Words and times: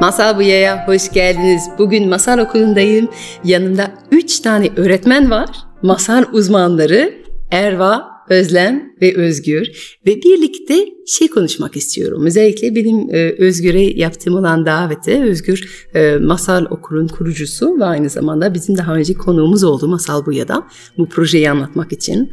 Masal 0.00 0.36
Buya'ya 0.36 0.88
hoş 0.88 1.12
geldiniz. 1.12 1.62
Bugün 1.78 2.08
masal 2.08 2.38
okulundayım. 2.38 3.08
Yanımda 3.44 3.90
üç 4.12 4.40
tane 4.40 4.70
öğretmen 4.76 5.30
var. 5.30 5.48
Masal 5.82 6.24
uzmanları 6.32 7.14
Erva, 7.50 8.02
Özlem 8.28 8.92
ve 9.02 9.16
Özgür. 9.16 9.96
Ve 10.06 10.16
birlikte 10.22 10.74
şey 11.06 11.28
konuşmak 11.28 11.76
istiyorum. 11.76 12.26
Özellikle 12.26 12.74
benim 12.74 13.14
e, 13.14 13.34
Özgür'e 13.38 13.82
yaptığım 13.82 14.34
olan 14.34 14.66
davete. 14.66 15.24
Özgür 15.24 15.86
e, 15.94 16.16
masal 16.16 16.64
okulun 16.70 17.08
kurucusu 17.08 17.80
ve 17.80 17.84
aynı 17.84 18.08
zamanda 18.08 18.54
bizim 18.54 18.78
daha 18.78 18.94
önce 18.94 19.14
konuğumuz 19.14 19.64
oldu 19.64 19.88
Masal 19.88 20.26
Buya'da. 20.26 20.66
Bu 20.98 21.08
projeyi 21.08 21.50
anlatmak 21.50 21.92
için. 21.92 22.32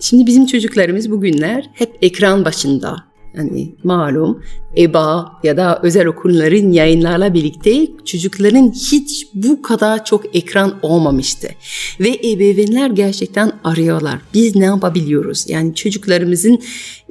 Şimdi 0.00 0.26
bizim 0.26 0.46
çocuklarımız 0.46 1.10
bugünler 1.10 1.70
hep 1.74 1.90
ekran 2.02 2.44
başında 2.44 3.09
yani 3.34 3.74
malum 3.84 4.42
EBA 4.76 5.32
ya 5.42 5.56
da 5.56 5.80
özel 5.82 6.06
okulların 6.06 6.72
yayınlarla 6.72 7.34
birlikte 7.34 7.86
çocukların 8.04 8.72
hiç 8.92 9.26
bu 9.34 9.62
kadar 9.62 10.04
çok 10.04 10.36
ekran 10.36 10.74
olmamıştı. 10.82 11.48
Ve 12.00 12.08
ebeveynler 12.08 12.90
gerçekten 12.90 13.52
arıyorlar. 13.64 14.18
Biz 14.34 14.56
ne 14.56 14.64
yapabiliyoruz? 14.64 15.44
Yani 15.48 15.74
çocuklarımızın 15.74 16.58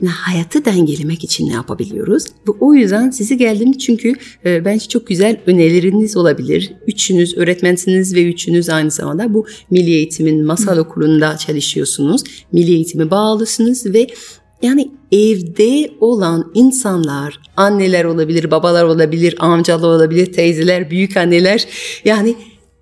hayatı 0.07 0.65
dengelemek 0.65 1.23
için 1.23 1.49
ne 1.49 1.53
yapabiliyoruz? 1.53 2.23
Ve 2.47 2.51
o 2.59 2.73
yüzden 2.73 3.09
size 3.09 3.35
geldim 3.35 3.73
çünkü 3.73 4.13
e, 4.45 4.65
bence 4.65 4.87
çok 4.87 5.07
güzel 5.07 5.37
önerileriniz 5.45 6.17
olabilir. 6.17 6.73
Üçünüz 6.87 7.37
öğretmensiniz 7.37 8.15
ve 8.15 8.23
üçünüz 8.23 8.69
aynı 8.69 8.91
zamanda 8.91 9.33
bu 9.33 9.47
Milli 9.69 9.91
Eğitim'in 9.91 10.45
masal 10.45 10.77
okulunda 10.77 11.37
çalışıyorsunuz. 11.37 12.23
Milli 12.51 12.71
Eğitim'e 12.71 13.11
bağlısınız 13.11 13.85
ve 13.85 14.07
yani 14.61 14.91
evde 15.11 15.91
olan 15.99 16.51
insanlar, 16.53 17.39
anneler 17.57 18.05
olabilir, 18.05 18.51
babalar 18.51 18.83
olabilir, 18.83 19.35
amcalar 19.39 19.87
olabilir, 19.87 20.33
teyzeler, 20.33 20.91
büyük 20.91 21.17
anneler. 21.17 21.67
Yani 22.05 22.35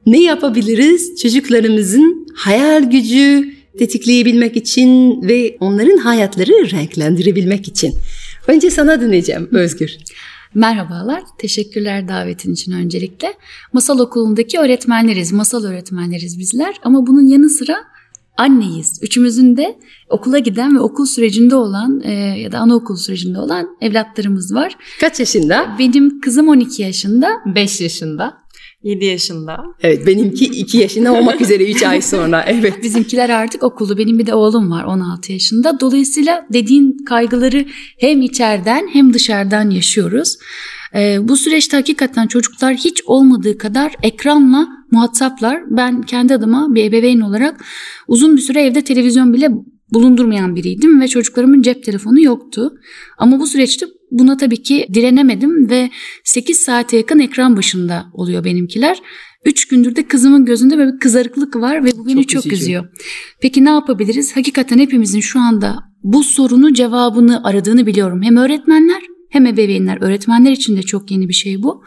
ne 0.05 0.23
yapabiliriz? 0.23 1.21
Çocuklarımızın 1.21 2.27
hayal 2.35 2.83
gücü 2.83 3.53
tetikleyebilmek 3.79 4.57
için 4.57 5.21
ve 5.21 5.57
onların 5.59 5.97
hayatları 5.97 6.71
renklendirebilmek 6.71 7.67
için. 7.67 7.93
Önce 8.47 8.71
sana 8.71 9.01
döneceğim 9.01 9.49
Özgür. 9.51 9.97
Merhabalar, 10.53 11.23
teşekkürler 11.37 12.07
davetin 12.07 12.53
için 12.53 12.71
öncelikle. 12.71 13.33
Masal 13.73 13.99
okulundaki 13.99 14.59
öğretmenleriz, 14.59 15.31
masal 15.31 15.63
öğretmenleriz 15.63 16.39
bizler 16.39 16.75
ama 16.83 17.07
bunun 17.07 17.27
yanı 17.27 17.49
sıra 17.49 17.77
anneyiz. 18.37 18.99
Üçümüzün 19.01 19.57
de 19.57 19.75
okula 20.09 20.39
giden 20.39 20.75
ve 20.75 20.79
okul 20.79 21.05
sürecinde 21.05 21.55
olan 21.55 22.01
e, 22.03 22.11
ya 22.13 22.51
da 22.51 22.59
anaokul 22.59 22.95
sürecinde 22.95 23.39
olan 23.39 23.67
evlatlarımız 23.81 24.53
var. 24.53 24.75
Kaç 25.01 25.19
yaşında? 25.19 25.75
Benim 25.79 26.21
kızım 26.21 26.49
12 26.49 26.81
yaşında. 26.81 27.29
5 27.55 27.81
yaşında. 27.81 28.47
7 28.83 29.05
yaşında. 29.05 29.57
Evet 29.81 30.07
benimki 30.07 30.45
2 30.45 30.77
yaşında 30.77 31.13
olmak 31.13 31.41
üzere 31.41 31.71
3 31.71 31.83
ay 31.83 32.01
sonra. 32.01 32.45
Evet. 32.47 32.83
Bizimkiler 32.83 33.29
artık 33.29 33.63
okullu. 33.63 33.97
Benim 33.97 34.19
bir 34.19 34.25
de 34.25 34.33
oğlum 34.33 34.71
var 34.71 34.83
16 34.83 35.31
yaşında. 35.31 35.79
Dolayısıyla 35.79 36.45
dediğin 36.53 36.97
kaygıları 37.05 37.65
hem 37.99 38.21
içeriden 38.21 38.87
hem 38.93 39.13
dışarıdan 39.13 39.69
yaşıyoruz. 39.69 40.37
Ee, 40.95 41.17
bu 41.21 41.37
süreçte 41.37 41.77
hakikaten 41.77 42.27
çocuklar 42.27 42.75
hiç 42.75 43.01
olmadığı 43.05 43.57
kadar 43.57 43.95
ekranla 44.03 44.67
muhataplar. 44.91 45.61
Ben 45.69 46.01
kendi 46.01 46.33
adıma 46.33 46.75
bir 46.75 46.83
ebeveyn 46.83 47.19
olarak 47.19 47.65
uzun 48.07 48.37
bir 48.37 48.41
süre 48.41 48.61
evde 48.61 48.81
televizyon 48.81 49.33
bile 49.33 49.49
bulundurmayan 49.93 50.55
biriydim 50.55 51.01
ve 51.01 51.07
çocuklarımın 51.07 51.61
cep 51.61 51.83
telefonu 51.83 52.21
yoktu. 52.21 52.73
Ama 53.17 53.39
bu 53.39 53.47
süreçte 53.47 53.85
buna 54.11 54.37
tabii 54.37 54.61
ki 54.61 54.87
direnemedim 54.93 55.69
ve 55.69 55.89
8 56.23 56.57
saate 56.57 56.97
yakın 56.97 57.19
ekran 57.19 57.57
başında 57.57 58.05
oluyor 58.13 58.43
benimkiler. 58.43 59.01
3 59.45 59.67
gündür 59.67 59.95
de 59.95 60.07
kızımın 60.07 60.45
gözünde 60.45 60.77
böyle 60.77 60.93
bir 60.93 60.99
kızarıklık 60.99 61.55
var 61.55 61.83
ve 61.83 61.97
bu 61.97 62.07
beni 62.07 62.27
çok, 62.27 62.43
çok 62.43 62.53
üzüyor. 62.53 62.87
Peki 63.41 63.65
ne 63.65 63.69
yapabiliriz? 63.69 64.35
Hakikaten 64.35 64.79
hepimizin 64.79 65.19
şu 65.19 65.39
anda 65.39 65.75
bu 66.03 66.23
sorunu 66.23 66.73
cevabını 66.73 67.43
aradığını 67.43 67.85
biliyorum. 67.85 68.21
Hem 68.23 68.37
öğretmenler 68.37 69.01
hem 69.37 69.45
ebeveynler, 69.45 69.97
öğretmenler 70.01 70.51
için 70.51 70.77
de 70.77 70.81
çok 70.81 71.11
yeni 71.11 71.29
bir 71.29 71.33
şey 71.33 71.63
bu. 71.63 71.83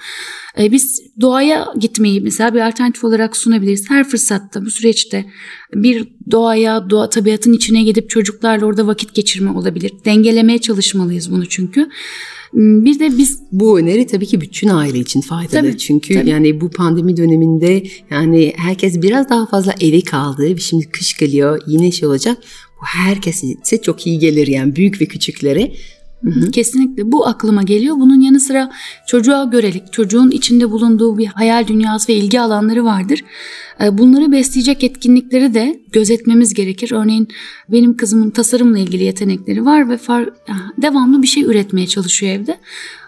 Ee, 0.58 0.72
biz 0.72 1.02
doğaya 1.20 1.66
gitmeyi 1.80 2.20
mesela 2.20 2.54
bir 2.54 2.68
alternatif 2.68 3.04
olarak 3.04 3.36
sunabiliriz. 3.36 3.90
Her 3.90 4.08
fırsatta 4.08 4.64
bu 4.64 4.70
süreçte 4.70 5.26
bir 5.74 6.08
doğaya, 6.30 6.90
doğa 6.90 7.10
tabiatın 7.10 7.52
içine 7.52 7.82
gidip 7.82 8.10
çocuklarla 8.10 8.66
orada 8.66 8.86
vakit 8.86 9.14
geçirme 9.14 9.50
olabilir. 9.50 9.92
Dengelemeye 10.04 10.58
çalışmalıyız 10.58 11.32
bunu 11.32 11.46
çünkü. 11.46 11.88
Hmm, 12.50 12.84
bir 12.84 12.98
de 12.98 13.18
biz 13.18 13.40
bu 13.52 13.78
öneri 13.78 14.06
tabii 14.06 14.26
ki 14.26 14.40
bütün 14.40 14.68
aile 14.68 14.98
için 14.98 15.20
faydalı. 15.20 15.50
Tabii, 15.50 15.78
Çünkü 15.78 16.14
tabii. 16.14 16.30
yani 16.30 16.60
bu 16.60 16.70
pandemi 16.70 17.16
döneminde 17.16 17.82
yani 18.10 18.52
herkes 18.56 19.02
biraz 19.02 19.28
daha 19.28 19.46
fazla 19.46 19.74
eve 19.80 20.00
kaldı. 20.00 20.58
Şimdi 20.60 20.90
kış 20.90 21.16
geliyor 21.16 21.60
yine 21.66 21.92
şey 21.92 22.08
olacak. 22.08 22.38
Bu 22.80 22.84
herkese 22.86 23.82
çok 23.82 24.06
iyi 24.06 24.18
gelir 24.18 24.46
yani 24.46 24.76
büyük 24.76 25.00
ve 25.00 25.06
küçüklere. 25.06 25.72
Hı 26.24 26.30
hı. 26.30 26.50
Kesinlikle 26.50 27.12
bu 27.12 27.26
aklıma 27.26 27.62
geliyor. 27.62 27.96
Bunun 27.96 28.20
yanı 28.20 28.40
sıra 28.40 28.70
çocuğa 29.06 29.44
görelik, 29.44 29.92
çocuğun 29.92 30.30
içinde 30.30 30.70
bulunduğu 30.70 31.18
bir 31.18 31.26
hayal 31.26 31.66
dünyası 31.66 32.12
ve 32.12 32.16
ilgi 32.16 32.40
alanları 32.40 32.84
vardır. 32.84 33.24
Ee, 33.82 33.98
bunları 33.98 34.32
besleyecek 34.32 34.84
etkinlikleri 34.84 35.54
de 35.54 35.80
gözetmemiz 35.92 36.54
gerekir. 36.54 36.92
Örneğin 36.92 37.28
benim 37.68 37.96
kızımın 37.96 38.30
tasarımla 38.30 38.78
ilgili 38.78 39.04
yetenekleri 39.04 39.64
var 39.64 39.88
ve 39.88 39.96
far, 39.96 40.28
devamlı 40.82 41.22
bir 41.22 41.26
şey 41.26 41.42
üretmeye 41.42 41.86
çalışıyor 41.86 42.32
evde. 42.32 42.58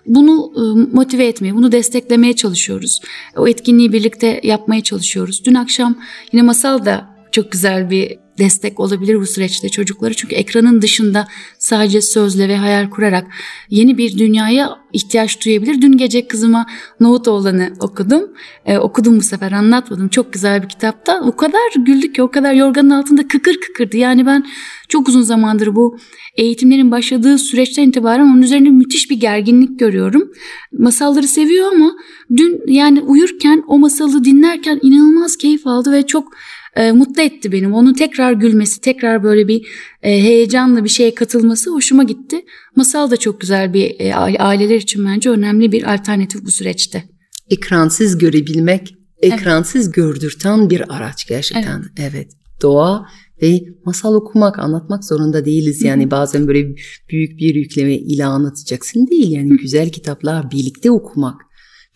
Bunu 0.07 0.53
ıı, 0.57 0.89
motive 0.93 1.27
etmeye, 1.27 1.55
bunu 1.55 1.73
desteklemeye 1.73 2.33
çalışıyoruz. 2.33 3.01
O 3.37 3.49
etkinliği 3.49 3.93
birlikte 3.93 4.41
yapmaya 4.43 4.83
çalışıyoruz. 4.83 5.43
Dün 5.45 5.55
akşam 5.55 5.99
yine 6.33 6.43
masal 6.43 6.85
da 6.85 7.13
çok 7.33 7.53
güzel 7.53 7.91
bir 7.91 8.22
destek 8.39 8.81
olabilir 8.81 9.21
bu 9.21 9.27
süreçte 9.27 9.69
çocukları. 9.69 10.15
Çünkü 10.15 10.35
ekranın 10.35 10.83
dışında 10.83 11.29
sadece 11.59 12.03
sözle 12.03 12.49
ve 12.49 12.57
hayal 12.57 12.91
kurarak 12.91 13.27
yeni 13.71 13.99
bir 13.99 14.19
dünyaya 14.19 14.79
ihtiyaç 14.93 15.45
duyabilir. 15.45 15.83
Dün 15.83 15.97
gece 15.97 16.29
kızıma 16.29 16.67
Nohut 17.01 17.29
oğlanı 17.29 17.73
okudum. 17.81 18.31
Ee, 18.67 18.79
okudum 18.79 19.17
bu 19.17 19.23
sefer 19.23 19.53
anlatmadım. 19.53 20.09
Çok 20.09 20.33
güzel 20.33 20.63
bir 20.63 20.69
kitapta. 20.69 21.21
O 21.21 21.37
kadar 21.37 21.85
güldük 21.87 22.15
ki 22.15 22.23
o 22.23 22.31
kadar 22.31 22.55
yorganın 22.55 22.91
altında 22.91 23.29
kıkır 23.29 23.61
kıkırdı. 23.61 23.97
Yani 23.97 24.27
ben 24.27 24.47
çok 24.89 25.09
uzun 25.09 25.23
zamandır 25.23 25.77
bu 25.77 25.99
eğitimlerin 26.37 26.91
başladığı 26.91 27.39
süreçten 27.39 27.89
itibaren 27.89 28.25
onun 28.25 28.43
üzerinde 28.43 28.71
müthiş 28.71 29.11
bir 29.11 29.21
gerginlik 29.21 29.79
görüyorum. 29.79 30.33
Masalları 30.79 31.27
seviyor 31.27 31.73
ama 31.73 31.93
dün 32.37 32.61
yani 32.67 33.01
uyurken 33.01 33.65
o 33.67 33.79
masalı 33.79 34.25
dinlerken 34.25 34.79
inanılmaz 34.83 35.37
keyif 35.37 35.67
aldı 35.67 35.93
ve 35.93 36.07
çok 36.07 36.33
e, 36.77 36.93
mutlu 36.93 37.23
etti 37.23 37.53
benim. 37.53 37.73
Onun 37.73 37.95
tekrar 37.95 38.33
gülmesi, 38.33 38.81
tekrar 38.81 39.23
böyle 39.23 39.49
bir 39.49 39.67
e, 40.03 40.23
heyecanla 40.23 40.85
bir 40.85 40.89
şeye 40.89 41.15
katılması 41.15 41.71
hoşuma 41.71 42.03
gitti. 42.03 42.37
Masal 42.77 43.11
da 43.11 43.17
çok 43.17 43.41
güzel 43.41 43.75
bir 43.75 44.01
e, 44.01 44.15
aileler 44.15 44.77
için 44.77 45.05
bence 45.07 45.31
önemli 45.31 45.73
bir 45.73 45.95
alternatif 45.95 46.45
bu 46.45 46.51
süreçte. 46.51 47.05
Ekransız 47.51 48.19
görebilmek, 48.19 48.95
ekransız 49.23 49.85
evet. 49.85 49.95
gördürten 49.95 50.71
bir 50.71 50.97
araç 50.97 51.27
gerçekten. 51.29 51.85
Evet. 51.99 52.13
evet. 52.15 52.33
Doğa 52.63 53.07
ve 53.43 53.61
masal 53.85 54.15
okumak, 54.15 54.59
anlatmak 54.59 55.05
zorunda 55.05 55.45
değiliz. 55.45 55.83
Yani 55.83 56.11
bazen 56.11 56.49
böyle 56.49 56.75
büyük 57.11 57.39
bir 57.39 57.55
yükleme 57.55 57.95
ile 57.95 58.25
anlatacaksın 58.25 59.07
değil. 59.07 59.31
Yani 59.31 59.49
güzel 59.49 59.91
kitaplar 59.91 60.51
birlikte 60.51 60.91
okumak, 60.91 61.41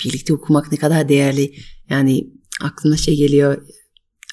birlikte 0.04 0.34
okumak 0.34 0.72
ne 0.72 0.78
kadar 0.78 1.08
değerli. 1.08 1.54
Yani 1.90 2.30
aklıma 2.62 2.96
şey 2.96 3.16
geliyor 3.16 3.62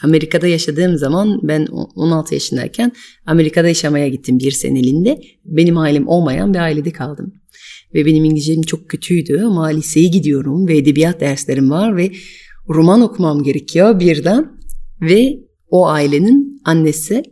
Amerika'da 0.03 0.47
yaşadığım 0.47 0.97
zaman 0.97 1.39
ben 1.43 1.65
16 1.95 2.33
yaşındayken 2.33 2.91
Amerika'da 3.25 3.67
yaşamaya 3.67 4.07
gittim 4.07 4.39
bir 4.39 4.51
seneliğinde. 4.51 5.21
Benim 5.45 5.77
ailem 5.77 6.07
olmayan 6.07 6.53
bir 6.53 6.59
ailede 6.59 6.91
kaldım. 6.91 7.33
Ve 7.93 8.05
benim 8.05 8.25
İngilizcem 8.25 8.61
çok 8.61 8.89
kötüydü 8.89 9.41
ama 9.45 9.65
liseye 9.65 10.07
gidiyorum 10.07 10.67
ve 10.67 10.77
edebiyat 10.77 11.19
derslerim 11.19 11.71
var 11.71 11.97
ve 11.97 12.11
roman 12.69 13.01
okumam 13.01 13.43
gerekiyor 13.43 13.99
birden. 13.99 14.51
Ve 15.01 15.39
o 15.69 15.87
ailenin 15.87 16.61
annesi 16.65 17.23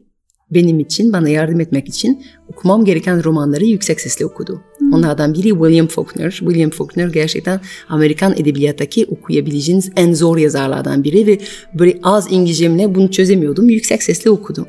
benim 0.51 0.79
için, 0.79 1.13
bana 1.13 1.29
yardım 1.29 1.59
etmek 1.59 1.87
için 1.87 2.23
okumam 2.47 2.85
gereken 2.85 3.23
romanları 3.23 3.65
yüksek 3.65 4.01
sesle 4.01 4.25
okudu. 4.25 4.61
Onlardan 4.91 5.33
biri 5.33 5.49
William 5.49 5.87
Faulkner. 5.87 6.31
William 6.31 6.69
Faulkner 6.69 7.07
gerçekten 7.07 7.59
Amerikan 7.89 8.33
edebiyattaki 8.37 9.05
okuyabileceğiniz 9.05 9.91
en 9.95 10.13
zor 10.13 10.37
yazarlardan 10.37 11.03
biri 11.03 11.27
ve 11.27 11.39
böyle 11.73 11.99
az 12.03 12.27
İngilizcemle 12.31 12.95
bunu 12.95 13.11
çözemiyordum. 13.11 13.69
Yüksek 13.69 14.03
sesle 14.03 14.29
okudum. 14.29 14.67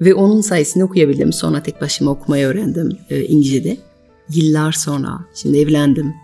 Ve 0.00 0.14
onun 0.14 0.40
sayesinde 0.40 0.84
okuyabildim. 0.84 1.32
Sonra 1.32 1.62
tek 1.62 1.80
başıma 1.80 2.10
okumayı 2.10 2.46
öğrendim 2.46 2.98
e, 3.10 3.24
İngilizce'de. 3.24 3.76
Yıllar 4.34 4.72
sonra, 4.72 5.10
şimdi 5.34 5.58
evlendim. 5.58 6.14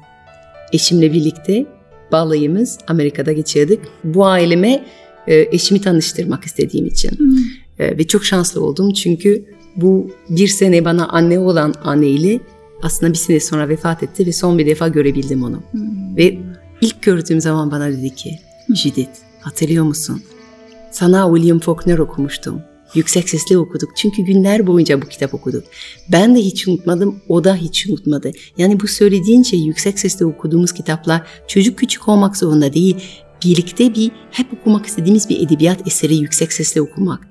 Eşimle 0.72 1.12
birlikte 1.12 1.66
balayımız 2.12 2.78
Amerika'da 2.86 3.32
geçirdik. 3.32 3.80
Bu 4.04 4.26
aileme 4.26 4.86
e, 5.26 5.48
eşimi 5.52 5.80
tanıştırmak 5.80 6.44
istediğim 6.44 6.86
için. 6.86 7.10
E, 7.78 7.98
ve 7.98 8.06
çok 8.06 8.24
şanslı 8.24 8.64
oldum 8.64 8.92
çünkü 8.92 9.44
bu 9.76 10.10
bir 10.28 10.48
sene 10.48 10.84
bana 10.84 11.08
anne 11.08 11.38
olan 11.38 11.74
anneyle 11.84 12.40
aslında 12.82 13.12
bir 13.12 13.18
sene 13.18 13.40
sonra 13.40 13.68
vefat 13.68 14.02
etti 14.02 14.26
ve 14.26 14.32
son 14.32 14.58
bir 14.58 14.66
defa 14.66 14.88
görebildim 14.88 15.42
onu. 15.42 15.62
Ve 16.16 16.38
ilk 16.80 17.02
gördüğüm 17.02 17.40
zaman 17.40 17.70
bana 17.70 17.92
dedi 17.92 18.14
ki 18.14 18.30
Judith 18.74 19.10
hatırlıyor 19.40 19.84
musun? 19.84 20.22
Sana 20.90 21.34
William 21.36 21.58
Faulkner 21.58 21.98
okumuştum. 21.98 22.62
Yüksek 22.94 23.28
sesle 23.28 23.58
okuduk. 23.58 23.96
Çünkü 23.96 24.22
günler 24.22 24.66
boyunca 24.66 25.02
bu 25.02 25.06
kitap 25.06 25.34
okuduk. 25.34 25.64
Ben 26.12 26.36
de 26.36 26.40
hiç 26.40 26.68
unutmadım, 26.68 27.20
o 27.28 27.44
da 27.44 27.56
hiç 27.56 27.86
unutmadı. 27.88 28.30
Yani 28.58 28.80
bu 28.80 28.88
söylediğin 28.88 29.42
şey 29.42 29.60
yüksek 29.60 29.98
sesle 29.98 30.26
okuduğumuz 30.26 30.72
kitaplar 30.72 31.22
çocuk 31.48 31.78
küçük 31.78 32.08
olmak 32.08 32.36
zorunda 32.36 32.72
değil. 32.72 32.96
Birlikte 33.44 33.94
bir 33.94 34.10
hep 34.30 34.46
okumak 34.52 34.86
istediğimiz 34.86 35.28
bir 35.28 35.46
edebiyat 35.46 35.86
eseri 35.86 36.16
yüksek 36.16 36.52
sesle 36.52 36.80
okumak. 36.80 37.28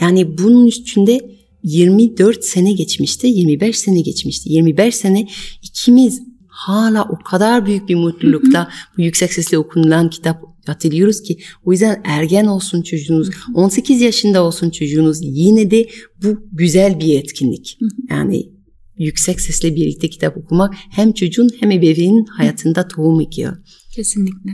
Yani 0.00 0.38
bunun 0.38 0.66
üstünde 0.66 1.20
24 1.62 2.44
sene 2.44 2.72
geçmişti, 2.72 3.26
25 3.26 3.78
sene 3.78 4.00
geçmişti. 4.00 4.52
25 4.52 4.94
sene 4.94 5.26
ikimiz 5.62 6.22
hala 6.48 7.04
o 7.04 7.18
kadar 7.24 7.66
büyük 7.66 7.88
bir 7.88 7.94
mutlulukla 7.94 8.70
bu 8.96 9.02
yüksek 9.02 9.32
sesle 9.32 9.58
okunulan 9.58 10.10
kitap 10.10 10.42
hatırlıyoruz 10.66 11.22
ki 11.22 11.38
o 11.64 11.72
yüzden 11.72 12.00
ergen 12.04 12.46
olsun 12.46 12.82
çocuğunuz, 12.82 13.30
18 13.54 14.00
yaşında 14.00 14.42
olsun 14.42 14.70
çocuğunuz 14.70 15.18
yine 15.22 15.70
de 15.70 15.88
bu 16.22 16.48
güzel 16.52 17.00
bir 17.00 17.18
etkinlik. 17.18 17.78
Yani 18.10 18.52
yüksek 18.98 19.40
sesle 19.40 19.76
birlikte 19.76 20.08
kitap 20.08 20.36
okumak 20.36 20.74
hem 20.90 21.12
çocuğun 21.12 21.50
hem 21.60 21.70
ebeveynin 21.70 22.24
hayatında 22.24 22.88
tohum 22.88 23.20
ekiyor. 23.20 23.56
Kesinlikle. 23.94 24.50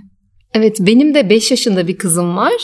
Evet 0.55 0.76
benim 0.81 1.14
de 1.14 1.31
5 1.31 1.50
yaşında 1.50 1.88
bir 1.88 1.96
kızım 1.96 2.37
var. 2.37 2.62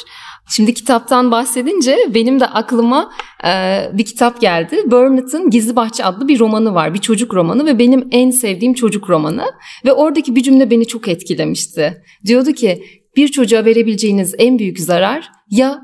Şimdi 0.49 0.75
kitaptan 0.75 1.31
bahsedince 1.31 1.97
benim 2.15 2.41
de 2.41 2.47
aklıma 2.47 3.11
e, 3.45 3.83
bir 3.93 4.05
kitap 4.05 4.41
geldi. 4.41 4.83
Burnett'ın 4.87 5.51
Gizli 5.51 5.77
Bahçe 5.77 6.05
adlı 6.05 6.29
bir 6.29 6.39
romanı 6.39 6.75
var. 6.75 6.95
Bir 6.95 6.99
çocuk 6.99 7.35
romanı 7.35 7.67
ve 7.67 7.79
benim 7.79 8.09
en 8.11 8.31
sevdiğim 8.31 8.75
çocuk 8.75 9.11
romanı. 9.11 9.45
Ve 9.85 9.93
oradaki 9.93 10.37
bir 10.37 10.43
cümle 10.43 10.71
beni 10.71 10.87
çok 10.87 11.09
etkilemişti. 11.09 12.03
Diyordu 12.27 12.53
ki 12.53 12.85
bir 13.17 13.29
çocuğa 13.29 13.65
verebileceğiniz 13.65 14.35
en 14.39 14.59
büyük 14.59 14.81
zarar 14.81 15.31
ya 15.51 15.81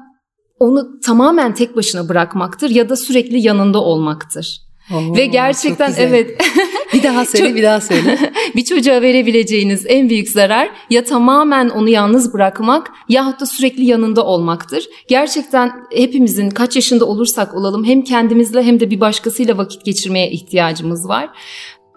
onu 0.59 1.01
tamamen 1.01 1.55
tek 1.55 1.77
başına 1.77 2.09
bırakmaktır 2.09 2.71
ya 2.71 2.89
da 2.89 2.97
sürekli 2.97 3.41
yanında 3.41 3.81
olmaktır. 3.81 4.70
Oo, 4.95 5.17
Ve 5.17 5.27
gerçekten 5.27 5.95
evet 5.99 6.41
Bir 6.95 7.03
daha 7.03 7.25
söyle, 7.25 7.47
Çok- 7.47 7.57
bir 7.57 7.63
daha 7.63 7.81
söyle. 7.81 8.19
bir 8.57 8.65
çocuğa 8.65 9.03
verebileceğiniz 9.03 9.85
en 9.89 10.09
büyük 10.09 10.29
zarar 10.29 10.71
ya 10.91 11.05
tamamen 11.05 11.69
onu 11.69 11.89
yalnız 11.89 12.33
bırakmak 12.33 12.91
yahut 13.09 13.41
da 13.41 13.47
sürekli 13.47 13.85
yanında 13.85 14.25
olmaktır. 14.27 14.85
Gerçekten 15.09 15.73
hepimizin 15.95 16.51
kaç 16.51 16.77
yaşında 16.77 17.05
olursak 17.05 17.55
olalım 17.55 17.85
hem 17.85 18.03
kendimizle 18.03 18.63
hem 18.63 18.81
de 18.81 18.91
bir 18.91 19.01
başkasıyla 19.01 19.59
vakit 19.59 19.85
geçirmeye 19.85 20.31
ihtiyacımız 20.31 21.09
var. 21.09 21.31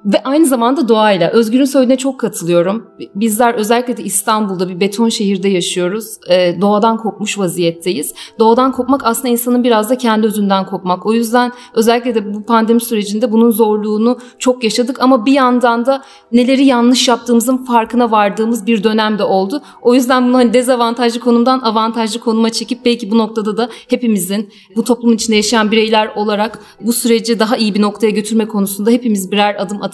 Ve 0.06 0.24
aynı 0.24 0.46
zamanda 0.46 0.88
doğayla. 0.88 1.30
Özgür'ün 1.30 1.66
söylediğine 1.66 1.98
çok 1.98 2.20
katılıyorum. 2.20 2.88
Bizler 3.16 3.54
özellikle 3.54 3.98
de 3.98 4.04
İstanbul'da 4.04 4.70
bir 4.70 4.80
beton 4.80 5.10
şehirde 5.10 5.50
yaşıyoruz. 5.50 6.18
Ee, 6.30 6.62
doğadan 6.62 6.98
kopmuş 6.98 7.38
vaziyetteyiz. 7.38 8.14
Doğadan 8.40 8.72
kopmak 8.72 9.02
aslında 9.06 9.28
insanın 9.28 9.64
biraz 9.64 9.90
da 9.90 9.98
kendi 9.98 10.28
özünden 10.28 10.66
kopmak. 10.66 11.06
O 11.06 11.14
yüzden 11.14 11.52
özellikle 11.74 12.16
de 12.16 12.34
bu 12.34 12.44
pandemi 12.46 12.82
sürecinde 12.82 13.32
bunun 13.32 13.52
zorluğunu 13.52 14.18
çok 14.40 14.64
yaşadık. 14.64 15.02
Ama 15.02 15.26
bir 15.26 15.32
yandan 15.32 15.86
da 15.86 16.04
neleri 16.32 16.66
yanlış 16.66 17.08
yaptığımızın 17.08 17.58
farkına 17.58 18.12
vardığımız 18.12 18.68
bir 18.68 18.84
dönem 18.84 19.20
de 19.20 19.24
oldu. 19.24 19.62
O 19.82 19.94
yüzden 19.94 20.28
bunu 20.28 20.38
hani 20.38 20.54
dezavantajlı 20.54 21.20
konumdan 21.20 21.60
avantajlı 21.60 22.20
konuma 22.20 22.50
çekip 22.50 22.86
belki 22.86 23.12
bu 23.12 23.18
noktada 23.18 23.58
da 23.58 23.70
hepimizin 23.90 24.50
bu 24.76 24.84
toplumun 24.84 25.16
içinde 25.16 25.36
yaşayan 25.36 25.72
bireyler 25.72 26.12
olarak 26.16 26.60
bu 26.82 26.94
süreci 26.94 27.40
daha 27.40 27.58
iyi 27.58 27.76
bir 27.76 27.82
noktaya 27.82 28.10
götürme 28.10 28.48
konusunda 28.48 28.92
hepimiz 28.92 29.32
birer 29.32 29.56
adım 29.62 29.78
atabiliriz. 29.78 29.93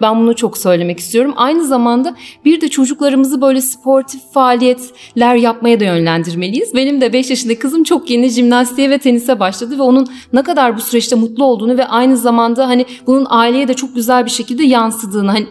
Ben 0.00 0.20
bunu 0.20 0.36
çok 0.36 0.58
söylemek 0.58 0.98
istiyorum. 0.98 1.34
Aynı 1.36 1.66
zamanda 1.66 2.14
bir 2.44 2.60
de 2.60 2.68
çocuklarımızı 2.68 3.40
böyle 3.40 3.60
sportif 3.60 4.20
faaliyetler 4.32 5.34
yapmaya 5.34 5.80
da 5.80 5.84
yönlendirmeliyiz. 5.84 6.74
Benim 6.74 7.00
de 7.00 7.12
5 7.12 7.30
yaşındaki 7.30 7.58
kızım 7.58 7.84
çok 7.84 8.10
yeni 8.10 8.28
jimnastiğe 8.28 8.90
ve 8.90 8.98
tenise 8.98 9.40
başladı 9.40 9.78
ve 9.78 9.82
onun 9.82 10.06
ne 10.32 10.42
kadar 10.42 10.76
bu 10.76 10.80
süreçte 10.80 11.16
mutlu 11.16 11.44
olduğunu 11.44 11.78
ve 11.78 11.86
aynı 11.86 12.16
zamanda 12.16 12.68
hani 12.68 12.86
bunun 13.06 13.26
aileye 13.30 13.68
de 13.68 13.74
çok 13.74 13.94
güzel 13.94 14.24
bir 14.24 14.30
şekilde 14.30 14.64
yansıdığını 14.64 15.30
hani 15.30 15.46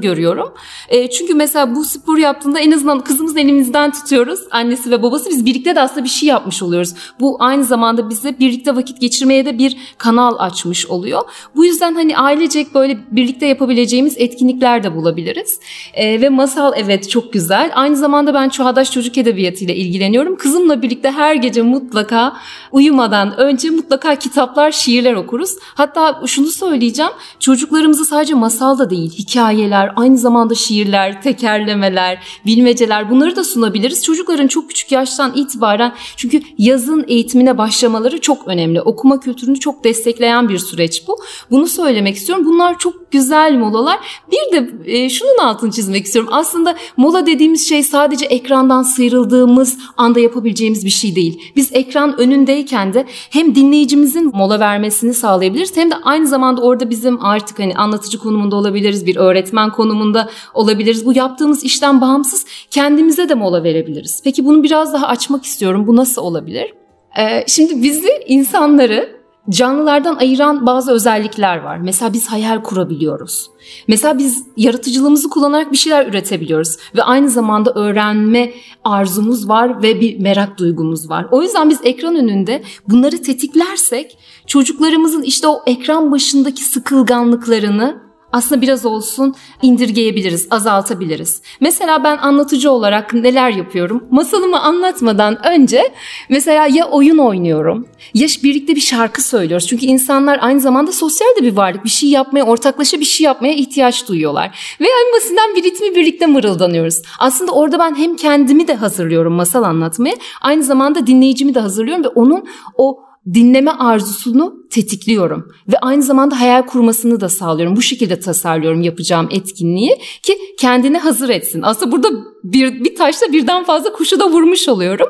görüyorum. 0.00 0.54
E, 0.88 1.10
çünkü 1.10 1.34
mesela 1.34 1.74
bu 1.74 1.84
spor 1.84 2.18
yaptığında 2.18 2.58
en 2.58 2.72
azından 2.72 3.00
kızımızın 3.00 3.36
elimizden 3.36 3.90
tutuyoruz. 3.90 4.40
Annesi 4.50 4.90
ve 4.90 5.02
babası 5.02 5.30
biz 5.30 5.46
birlikte 5.46 5.76
de 5.76 5.80
aslında 5.80 6.04
bir 6.04 6.08
şey 6.08 6.28
yapmış 6.28 6.62
oluyoruz. 6.62 6.94
Bu 7.20 7.36
aynı 7.40 7.64
zamanda 7.64 8.10
bize 8.10 8.38
birlikte 8.38 8.76
vakit 8.76 9.00
geçirmeye 9.00 9.46
de 9.46 9.58
bir 9.58 9.76
kanal 9.98 10.34
açmış 10.38 10.86
oluyor. 10.86 11.22
Bu 11.56 11.64
yüzden 11.64 11.94
hani 11.94 12.18
ailecek 12.18 12.74
böyle 12.74 12.98
birlikte 13.16 13.46
yapabileceğimiz 13.46 14.14
etkinlikler 14.18 14.82
de 14.82 14.94
bulabiliriz. 14.94 15.60
E, 15.94 16.20
ve 16.20 16.28
masal 16.28 16.72
evet 16.76 17.10
çok 17.10 17.32
güzel. 17.32 17.70
Aynı 17.74 17.96
zamanda 17.96 18.34
ben 18.34 18.48
çağdaş 18.48 18.92
çocuk 18.92 19.18
edebiyatıyla 19.18 19.74
ilgileniyorum. 19.74 20.36
Kızımla 20.36 20.82
birlikte 20.82 21.10
her 21.10 21.34
gece 21.34 21.62
mutlaka 21.62 22.36
uyumadan 22.72 23.36
önce 23.36 23.70
mutlaka 23.70 24.14
kitaplar, 24.14 24.70
şiirler 24.70 25.14
okuruz. 25.14 25.50
Hatta 25.62 26.22
şunu 26.26 26.46
söyleyeceğim. 26.46 27.12
Çocuklarımızı 27.40 28.04
sadece 28.04 28.34
masal 28.34 28.78
da 28.78 28.90
değil, 28.90 29.12
hikayeler, 29.18 29.92
aynı 29.96 30.18
zamanda 30.18 30.54
şiirler, 30.54 31.22
tekerlemeler, 31.22 32.18
bilmeceler 32.46 33.10
bunları 33.10 33.36
da 33.36 33.44
sunabiliriz. 33.44 34.04
Çocukların 34.04 34.46
çok 34.46 34.68
küçük 34.68 34.92
yaştan 34.92 35.32
itibaren 35.36 35.94
çünkü 36.16 36.42
yazın 36.58 37.04
eğitimine 37.08 37.58
başlamaları 37.58 38.20
çok 38.20 38.48
önemli. 38.48 38.80
Okuma 38.80 39.20
kültürünü 39.20 39.60
çok 39.60 39.84
destekleyen 39.84 40.48
bir 40.48 40.58
süreç 40.58 41.08
bu. 41.08 41.18
Bunu 41.50 41.66
söylemek 41.66 42.16
istiyorum. 42.16 42.44
Bunlar 42.46 42.78
çok 42.78 43.05
güzel 43.10 43.58
molalar. 43.58 43.98
Bir 44.30 44.56
de 44.56 44.70
e, 44.84 45.08
şunun 45.08 45.38
altını 45.38 45.70
çizmek 45.70 46.04
istiyorum. 46.06 46.30
Aslında 46.32 46.76
mola 46.96 47.26
dediğimiz 47.26 47.68
şey 47.68 47.82
sadece 47.82 48.26
ekrandan 48.26 48.82
sıyrıldığımız 48.82 49.78
anda 49.96 50.20
yapabileceğimiz 50.20 50.84
bir 50.84 50.90
şey 50.90 51.16
değil. 51.16 51.52
Biz 51.56 51.70
ekran 51.72 52.20
önündeyken 52.20 52.94
de 52.94 53.06
hem 53.30 53.54
dinleyicimizin 53.54 54.30
mola 54.34 54.60
vermesini 54.60 55.14
sağlayabiliriz 55.14 55.76
hem 55.76 55.90
de 55.90 55.94
aynı 56.04 56.26
zamanda 56.26 56.62
orada 56.62 56.90
bizim 56.90 57.24
artık 57.24 57.58
hani 57.58 57.74
anlatıcı 57.74 58.18
konumunda 58.18 58.56
olabiliriz, 58.56 59.06
bir 59.06 59.16
öğretmen 59.16 59.72
konumunda 59.72 60.28
olabiliriz. 60.54 61.06
Bu 61.06 61.12
yaptığımız 61.16 61.64
işten 61.64 62.00
bağımsız 62.00 62.46
kendimize 62.70 63.28
de 63.28 63.34
mola 63.34 63.64
verebiliriz. 63.64 64.20
Peki 64.24 64.44
bunu 64.44 64.62
biraz 64.62 64.92
daha 64.92 65.06
açmak 65.06 65.44
istiyorum. 65.44 65.86
Bu 65.86 65.96
nasıl 65.96 66.22
olabilir? 66.22 66.74
Ee, 67.18 67.44
şimdi 67.46 67.82
bizi 67.82 68.08
insanları 68.26 69.15
canlılardan 69.50 70.16
ayıran 70.16 70.66
bazı 70.66 70.92
özellikler 70.92 71.56
var. 71.56 71.78
Mesela 71.78 72.12
biz 72.12 72.26
hayal 72.28 72.62
kurabiliyoruz. 72.62 73.50
Mesela 73.88 74.18
biz 74.18 74.46
yaratıcılığımızı 74.56 75.30
kullanarak 75.30 75.72
bir 75.72 75.76
şeyler 75.76 76.06
üretebiliyoruz 76.06 76.76
ve 76.96 77.02
aynı 77.02 77.30
zamanda 77.30 77.72
öğrenme 77.74 78.52
arzumuz 78.84 79.48
var 79.48 79.82
ve 79.82 80.00
bir 80.00 80.18
merak 80.18 80.58
duygumuz 80.58 81.10
var. 81.10 81.26
O 81.30 81.42
yüzden 81.42 81.70
biz 81.70 81.80
ekran 81.84 82.16
önünde 82.16 82.62
bunları 82.88 83.22
tetiklersek 83.22 84.18
çocuklarımızın 84.46 85.22
işte 85.22 85.48
o 85.48 85.62
ekran 85.66 86.12
başındaki 86.12 86.64
sıkılganlıklarını 86.64 88.05
aslında 88.36 88.62
biraz 88.62 88.86
olsun 88.86 89.34
indirgeyebiliriz, 89.62 90.48
azaltabiliriz. 90.50 91.42
Mesela 91.60 92.04
ben 92.04 92.16
anlatıcı 92.16 92.70
olarak 92.70 93.14
neler 93.14 93.50
yapıyorum? 93.50 94.04
Masalımı 94.10 94.60
anlatmadan 94.60 95.46
önce 95.46 95.92
mesela 96.28 96.66
ya 96.66 96.88
oyun 96.88 97.18
oynuyorum 97.18 97.88
ya 98.14 98.26
birlikte 98.42 98.76
bir 98.76 98.80
şarkı 98.80 99.22
söylüyoruz. 99.22 99.66
Çünkü 99.66 99.86
insanlar 99.86 100.38
aynı 100.42 100.60
zamanda 100.60 100.92
sosyal 100.92 101.28
de 101.40 101.42
bir 101.42 101.56
varlık. 101.56 101.84
Bir 101.84 101.90
şey 101.90 102.08
yapmaya, 102.08 102.44
ortaklaşa 102.44 103.00
bir 103.00 103.04
şey 103.04 103.24
yapmaya 103.24 103.54
ihtiyaç 103.54 104.08
duyuyorlar. 104.08 104.76
Ve 104.80 104.84
en 104.84 105.16
basitinden 105.16 105.56
bir 105.56 105.62
ritmi 105.62 105.94
birlikte 105.94 106.26
mırıldanıyoruz. 106.26 107.02
Aslında 107.18 107.52
orada 107.52 107.78
ben 107.78 107.94
hem 107.94 108.16
kendimi 108.16 108.68
de 108.68 108.74
hazırlıyorum 108.74 109.32
masal 109.32 109.62
anlatmaya, 109.62 110.14
aynı 110.40 110.62
zamanda 110.62 111.06
dinleyicimi 111.06 111.54
de 111.54 111.60
hazırlıyorum 111.60 112.04
ve 112.04 112.08
onun 112.08 112.44
o 112.76 113.05
dinleme 113.34 113.70
arzusunu 113.70 114.66
tetikliyorum 114.70 115.52
ve 115.72 115.78
aynı 115.78 116.02
zamanda 116.02 116.40
hayal 116.40 116.62
kurmasını 116.62 117.20
da 117.20 117.28
sağlıyorum. 117.28 117.76
Bu 117.76 117.82
şekilde 117.82 118.20
tasarlıyorum 118.20 118.82
yapacağım 118.82 119.28
etkinliği 119.30 119.98
ki 120.22 120.38
kendini 120.58 120.98
hazır 120.98 121.28
etsin. 121.28 121.62
Aslında 121.62 121.92
burada 121.92 122.08
bir, 122.44 122.84
bir 122.84 122.96
taşla 122.96 123.32
birden 123.32 123.64
fazla 123.64 123.92
kuşu 123.92 124.20
da 124.20 124.30
vurmuş 124.30 124.68
oluyorum. 124.68 125.08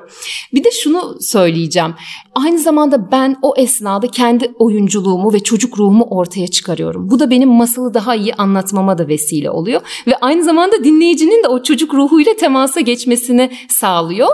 Bir 0.54 0.64
de 0.64 0.70
şunu 0.70 1.16
söyleyeceğim. 1.20 1.94
Aynı 2.34 2.58
zamanda 2.58 3.12
ben 3.12 3.36
o 3.42 3.54
esnada 3.56 4.06
kendi 4.06 4.52
oyunculuğumu 4.58 5.32
ve 5.32 5.40
çocuk 5.40 5.78
ruhumu 5.78 6.04
ortaya 6.04 6.46
çıkarıyorum. 6.46 7.10
Bu 7.10 7.18
da 7.20 7.30
benim 7.30 7.48
masalı 7.48 7.94
daha 7.94 8.14
iyi 8.14 8.34
anlatmama 8.34 8.98
da 8.98 9.08
vesile 9.08 9.50
oluyor 9.50 9.80
ve 10.06 10.16
aynı 10.16 10.44
zamanda 10.44 10.84
dinleyicinin 10.84 11.42
de 11.42 11.48
o 11.48 11.62
çocuk 11.62 11.94
ruhuyla 11.94 12.36
temasa 12.36 12.80
geçmesini 12.80 13.50
sağlıyor 13.68 14.28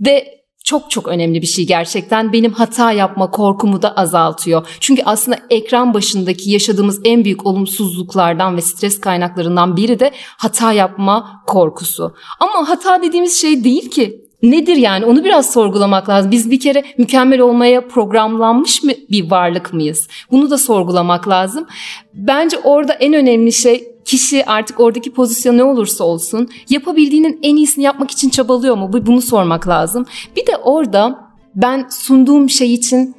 ve 0.00 0.37
çok 0.68 0.90
çok 0.90 1.08
önemli 1.08 1.42
bir 1.42 1.46
şey 1.46 1.66
gerçekten. 1.66 2.32
Benim 2.32 2.52
hata 2.52 2.92
yapma 2.92 3.30
korkumu 3.30 3.82
da 3.82 3.96
azaltıyor. 3.96 4.68
Çünkü 4.80 5.02
aslında 5.04 5.38
ekran 5.50 5.94
başındaki 5.94 6.50
yaşadığımız 6.50 7.00
en 7.04 7.24
büyük 7.24 7.46
olumsuzluklardan 7.46 8.56
ve 8.56 8.60
stres 8.60 9.00
kaynaklarından 9.00 9.76
biri 9.76 10.00
de 10.00 10.12
hata 10.36 10.72
yapma 10.72 11.42
korkusu. 11.46 12.14
Ama 12.40 12.68
hata 12.68 13.02
dediğimiz 13.02 13.40
şey 13.40 13.64
değil 13.64 13.90
ki. 13.90 14.27
Nedir 14.42 14.76
yani 14.76 15.04
onu 15.04 15.24
biraz 15.24 15.52
sorgulamak 15.52 16.08
lazım. 16.08 16.30
Biz 16.30 16.50
bir 16.50 16.60
kere 16.60 16.84
mükemmel 16.98 17.40
olmaya 17.40 17.88
programlanmış 17.88 18.82
mı 18.82 18.92
bir 19.10 19.30
varlık 19.30 19.72
mıyız? 19.72 20.08
Bunu 20.30 20.50
da 20.50 20.58
sorgulamak 20.58 21.28
lazım. 21.28 21.66
Bence 22.14 22.58
orada 22.58 22.92
en 22.92 23.14
önemli 23.14 23.52
şey 23.52 23.88
kişi 24.04 24.46
artık 24.46 24.80
oradaki 24.80 25.12
pozisyon 25.12 25.56
ne 25.56 25.64
olursa 25.64 26.04
olsun 26.04 26.48
yapabildiğinin 26.70 27.38
en 27.42 27.56
iyisini 27.56 27.84
yapmak 27.84 28.10
için 28.10 28.30
çabalıyor 28.30 28.76
mu? 28.76 28.90
Bunu 29.06 29.20
sormak 29.22 29.68
lazım. 29.68 30.06
Bir 30.36 30.46
de 30.46 30.56
orada 30.56 31.28
ben 31.54 31.86
sunduğum 31.90 32.50
şey 32.50 32.74
için 32.74 33.17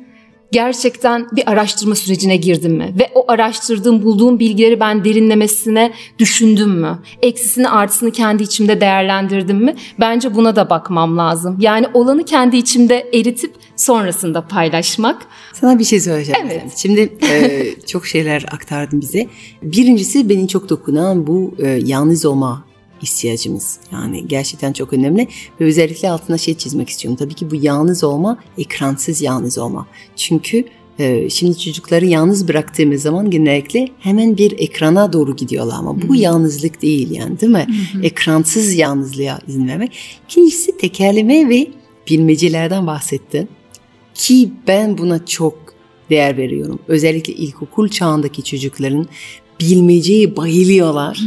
gerçekten 0.51 1.27
bir 1.31 1.51
araştırma 1.51 1.95
sürecine 1.95 2.37
girdim 2.37 2.73
mi? 2.73 2.93
Ve 2.99 3.09
o 3.15 3.31
araştırdığım, 3.31 4.03
bulduğum 4.03 4.39
bilgileri 4.39 4.79
ben 4.79 5.05
derinlemesine 5.05 5.93
düşündüm 6.19 6.69
mü? 6.69 6.99
Eksisini 7.21 7.69
artısını 7.69 8.11
kendi 8.11 8.43
içimde 8.43 8.81
değerlendirdim 8.81 9.57
mi? 9.57 9.75
Bence 9.99 10.35
buna 10.35 10.55
da 10.55 10.69
bakmam 10.69 11.17
lazım. 11.17 11.57
Yani 11.59 11.85
olanı 11.93 12.25
kendi 12.25 12.57
içimde 12.57 13.09
eritip 13.13 13.53
sonrasında 13.75 14.41
paylaşmak. 14.41 15.25
Sana 15.53 15.79
bir 15.79 15.83
şey 15.83 15.99
söyleyeceğim. 15.99 16.47
Evet. 16.51 16.77
Şimdi 16.77 17.13
e, 17.31 17.65
çok 17.87 18.07
şeyler 18.07 18.45
aktardın 18.51 19.01
bize. 19.01 19.27
Birincisi 19.61 20.29
beni 20.29 20.47
çok 20.47 20.69
dokunan 20.69 21.27
bu 21.27 21.55
e, 21.59 21.67
yalnız 21.67 22.25
olma 22.25 22.68
ihtiyacımız. 23.03 23.79
Yani 23.91 24.27
gerçekten 24.27 24.73
çok 24.73 24.93
önemli 24.93 25.27
ve 25.61 25.65
özellikle 25.65 26.09
altına 26.09 26.37
şey 26.37 26.53
çizmek 26.53 26.89
istiyorum. 26.89 27.17
Tabii 27.19 27.33
ki 27.33 27.51
bu 27.51 27.55
yalnız 27.55 28.03
olma, 28.03 28.37
ekransız 28.57 29.21
yalnız 29.21 29.57
olma. 29.57 29.87
Çünkü 30.15 30.65
e, 30.99 31.29
şimdi 31.29 31.59
çocukları 31.59 32.05
yalnız 32.05 32.47
bıraktığımız 32.47 33.01
zaman 33.01 33.29
genellikle 33.29 33.87
hemen 33.99 34.37
bir 34.37 34.59
ekrana 34.59 35.13
doğru 35.13 35.35
gidiyorlar 35.35 35.75
ama 35.77 36.01
bu 36.07 36.15
yalnızlık 36.15 36.81
değil 36.81 37.11
yani 37.11 37.39
değil 37.39 37.51
mi? 37.51 37.67
Ekransız 38.03 38.73
yalnızlığa 38.73 39.39
izin 39.47 39.67
vermek. 39.67 40.19
İkincisi 40.29 40.77
tekerleme 40.77 41.49
ve 41.49 41.67
bilmecelerden 42.09 42.87
bahsettin 42.87 43.49
ki 44.13 44.49
ben 44.67 44.97
buna 44.97 45.25
çok 45.25 45.73
değer 46.09 46.37
veriyorum. 46.37 46.79
Özellikle 46.87 47.33
ilkokul 47.33 47.87
çağındaki 47.87 48.43
çocukların 48.43 49.07
bilmeceye 49.61 50.35
bayılıyorlar. 50.35 51.19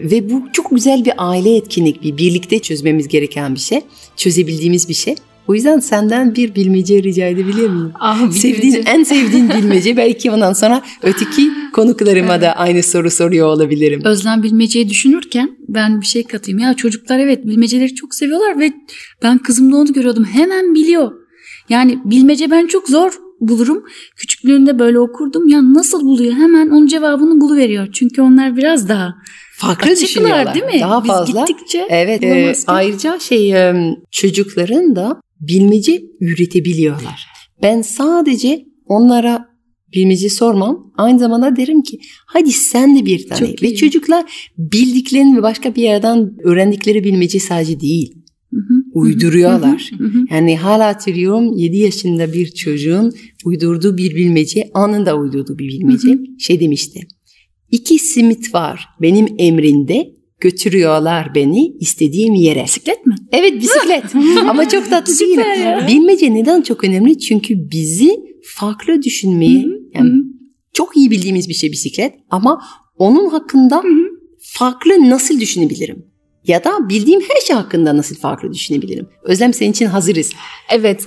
Ve 0.00 0.30
bu 0.30 0.42
çok 0.52 0.70
güzel 0.70 1.04
bir 1.04 1.12
aile 1.16 1.56
etkinlik, 1.56 2.02
bir 2.02 2.16
birlikte 2.16 2.58
çözmemiz 2.58 3.08
gereken 3.08 3.54
bir 3.54 3.60
şey. 3.60 3.80
Çözebildiğimiz 4.16 4.88
bir 4.88 4.94
şey. 4.94 5.14
O 5.48 5.54
yüzden 5.54 5.78
senden 5.78 6.34
bir 6.34 6.54
bilmece 6.54 7.02
rica 7.02 7.26
edebilir 7.26 7.68
miyim? 7.70 7.92
Ah, 8.00 8.30
Sevdiğin, 8.30 8.82
en 8.86 9.02
sevdiğin 9.02 9.48
bilmece 9.58 9.96
belki 9.96 10.30
ondan 10.30 10.52
sonra 10.52 10.82
öteki 11.02 11.50
konuklarıma 11.72 12.40
da 12.40 12.52
aynı 12.52 12.82
soru 12.82 13.10
soruyor 13.10 13.46
olabilirim. 13.46 14.00
Özlem 14.04 14.42
bilmeceyi 14.42 14.88
düşünürken 14.88 15.56
ben 15.68 16.00
bir 16.00 16.06
şey 16.06 16.24
katayım. 16.24 16.58
Ya 16.58 16.74
çocuklar 16.74 17.18
evet 17.18 17.46
bilmeceleri 17.46 17.94
çok 17.94 18.14
seviyorlar 18.14 18.58
ve 18.58 18.72
ben 19.22 19.38
kızımda 19.38 19.76
onu 19.76 19.92
görüyordum. 19.92 20.24
Hemen 20.24 20.74
biliyor. 20.74 21.12
Yani 21.68 21.98
bilmece 22.04 22.50
ben 22.50 22.66
çok 22.66 22.88
zor 22.88 23.12
bulurum. 23.40 23.84
Küçüklüğünde 24.16 24.78
böyle 24.78 24.98
okurdum. 24.98 25.48
Ya 25.48 25.74
nasıl 25.74 26.00
buluyor? 26.00 26.32
Hemen 26.32 26.68
onun 26.70 26.86
cevabını 26.86 27.40
buluveriyor. 27.40 27.88
Çünkü 27.92 28.22
onlar 28.22 28.56
biraz 28.56 28.88
daha 28.88 29.14
Farklı 29.58 29.90
açıklar 29.90 30.08
düşünüyorlar. 30.08 30.54
değil 30.54 30.64
mi? 30.64 30.80
Daha 30.80 31.04
Biz 31.04 31.10
fazla. 31.10 31.44
gittikçe 31.44 31.86
Evet. 31.90 32.22
e, 32.22 32.54
ayrıca 32.66 33.18
şey 33.18 33.52
e, 33.68 33.74
çocukların 34.12 34.96
da 34.96 35.20
bilmece 35.40 36.02
üretebiliyorlar. 36.20 37.26
Ben 37.62 37.82
sadece 37.82 38.64
onlara 38.86 39.46
bilmece 39.94 40.28
sormam. 40.30 40.92
Aynı 40.96 41.18
zamanda 41.18 41.56
derim 41.56 41.82
ki 41.82 41.98
hadi 42.26 42.52
sen 42.52 42.96
de 42.98 43.06
bir 43.06 43.28
tane. 43.28 43.38
Çok 43.50 43.62
Ve 43.62 43.68
iyi. 43.68 43.76
çocuklar 43.76 44.50
bildiklerini 44.58 45.36
ve 45.38 45.42
başka 45.42 45.74
bir 45.74 45.82
yerden 45.82 46.30
öğrendikleri 46.44 47.04
bilmece 47.04 47.40
sadece 47.40 47.80
değil. 47.80 48.12
Uyduruyorlar. 48.96 49.90
Yani 50.30 50.56
hala 50.56 50.86
hatırlıyorum 50.86 51.56
7 51.56 51.76
yaşında 51.76 52.32
bir 52.32 52.46
çocuğun 52.50 53.12
uydurduğu 53.44 53.96
bir 53.96 54.16
bilmece, 54.16 54.70
anında 54.74 55.16
uydurduğu 55.16 55.58
bir 55.58 55.68
bilmece 55.68 56.18
şey 56.38 56.60
demişti. 56.60 57.00
İki 57.70 57.98
simit 57.98 58.54
var 58.54 58.88
benim 59.02 59.26
emrinde 59.38 60.12
götürüyorlar 60.40 61.34
beni 61.34 61.76
istediğim 61.80 62.34
yere. 62.34 62.64
Bisiklet 62.64 63.06
mi? 63.06 63.14
Evet 63.32 63.62
bisiklet 63.62 64.04
ama 64.48 64.68
çok 64.68 64.90
tatlı 64.90 65.18
değil. 65.18 65.38
Bilmece 65.88 66.34
neden 66.34 66.62
çok 66.62 66.84
önemli? 66.84 67.18
Çünkü 67.18 67.70
bizi 67.70 68.16
farklı 68.42 69.02
düşünmeyi 69.02 69.66
yani 69.94 70.10
çok 70.72 70.96
iyi 70.96 71.10
bildiğimiz 71.10 71.48
bir 71.48 71.54
şey 71.54 71.72
bisiklet 71.72 72.14
ama 72.30 72.62
onun 72.98 73.28
hakkında 73.28 73.82
farklı 74.38 75.10
nasıl 75.10 75.40
düşünebilirim? 75.40 76.15
Ya 76.46 76.64
da 76.64 76.88
bildiğim 76.88 77.20
her 77.20 77.40
şey 77.40 77.56
hakkında 77.56 77.96
nasıl 77.96 78.16
farklı 78.16 78.52
düşünebilirim? 78.52 79.08
Özlem 79.22 79.54
senin 79.54 79.70
için 79.70 79.86
hazırız. 79.86 80.32
Evet. 80.70 81.04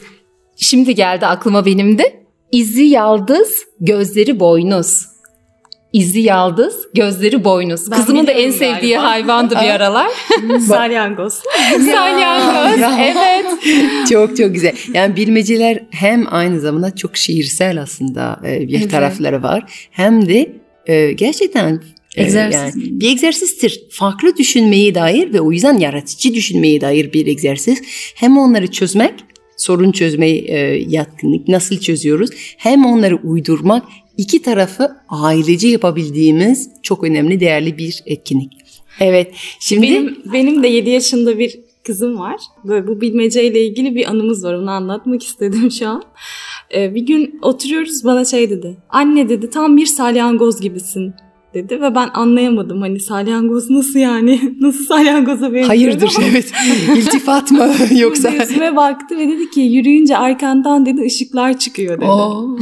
Şimdi 0.58 0.96
geldi 0.96 1.25
aklıma 1.25 1.65
benim 1.65 1.98
de. 1.98 2.19
İzi 2.51 2.84
yaldız, 2.84 3.51
gözleri 3.79 4.39
boynuz. 4.39 5.05
İzi 5.93 6.19
yaldız, 6.19 6.75
gözleri 6.96 7.43
boynuz. 7.43 7.91
Ben 7.91 7.98
Kızımın 7.98 8.27
da 8.27 8.31
en 8.31 8.51
sevdiği 8.51 8.93
galiba. 8.93 9.10
hayvandı 9.12 9.55
bir 9.55 9.69
aralar. 9.69 10.08
Salyangoz. 10.67 11.34
Salyangoz. 11.86 12.91
evet. 13.00 13.46
çok 14.10 14.38
çok 14.38 14.53
güzel. 14.53 14.74
Yani 14.93 15.15
bilmeceler 15.15 15.84
hem 15.91 16.25
aynı 16.34 16.60
zamanda 16.60 16.96
çok 16.96 17.17
şiirsel 17.17 17.81
aslında 17.81 18.39
e, 18.46 18.67
bir 18.67 18.79
Evet. 18.79 18.91
tarafları 18.91 19.43
var. 19.43 19.88
Hem 19.91 20.27
de 20.27 20.55
e, 20.86 21.12
gerçekten 21.12 21.81
Egzersiz. 22.25 22.61
yani 22.61 22.99
bir 22.99 23.11
egzersizdir. 23.11 23.81
Farklı 23.89 24.38
düşünmeye 24.38 24.95
dair 24.95 25.33
ve 25.33 25.41
o 25.41 25.51
yüzden 25.51 25.77
yaratıcı 25.77 26.33
düşünmeye 26.33 26.81
dair 26.81 27.13
bir 27.13 27.27
egzersiz. 27.27 27.81
Hem 28.15 28.38
onları 28.38 28.67
çözmek, 28.67 29.13
sorun 29.57 29.91
çözmeye 29.91 30.38
e, 30.38 30.57
yatkınlık 30.88 31.47
nasıl 31.47 31.79
çözüyoruz? 31.79 32.29
Hem 32.57 32.85
onları 32.85 33.15
uydurmak 33.15 33.83
iki 34.17 34.41
tarafı 34.41 34.91
ailece 35.09 35.67
yapabildiğimiz 35.67 36.69
çok 36.83 37.03
önemli 37.03 37.39
değerli 37.39 37.77
bir 37.77 38.03
etkinlik. 38.05 38.51
Evet. 38.99 39.31
Şimdi 39.59 39.81
Benim, 39.81 40.17
benim 40.33 40.63
de 40.63 40.67
7 40.67 40.89
yaşında 40.89 41.39
bir 41.39 41.59
kızım 41.83 42.19
var. 42.19 42.41
Böyle 42.63 42.88
bu 42.88 43.01
bilmeceyle 43.01 43.65
ilgili 43.65 43.95
bir 43.95 44.09
anımız 44.09 44.43
var. 44.43 44.53
Onu 44.53 44.71
anlatmak 44.71 45.23
istedim 45.23 45.71
şu 45.71 45.88
an. 45.88 46.03
Ee, 46.75 46.95
bir 46.95 47.01
gün 47.01 47.39
oturuyoruz 47.41 48.03
bana 48.03 48.25
şey 48.25 48.49
dedi. 48.49 48.77
Anne 48.89 49.29
dedi 49.29 49.49
tam 49.49 49.77
bir 49.77 49.85
salyangoz 49.85 50.61
gibisin 50.61 51.13
dedi 51.53 51.82
ve 51.82 51.96
ben 51.96 52.10
anlayamadım 52.13 52.82
hani 52.82 53.00
salyangoz 53.00 53.70
nasıl 53.70 54.00
yani 54.00 54.56
nasıl 54.62 54.84
salyangoza 54.86 55.46
benziyor 55.46 55.68
hayırdır 55.68 56.13
evet. 56.32 56.51
İltifat 56.96 57.51
mı 57.51 57.70
yoksa? 57.96 58.29
Yüzüme 58.29 58.75
baktı 58.75 59.18
ve 59.18 59.27
dedi 59.27 59.50
ki 59.50 59.62
yürüyünce 59.62 60.18
arkandan 60.18 60.86
dedi 60.86 61.01
ışıklar 61.01 61.58
çıkıyor 61.60 61.98
dedi. 61.98 62.06
Oo. 62.06 62.58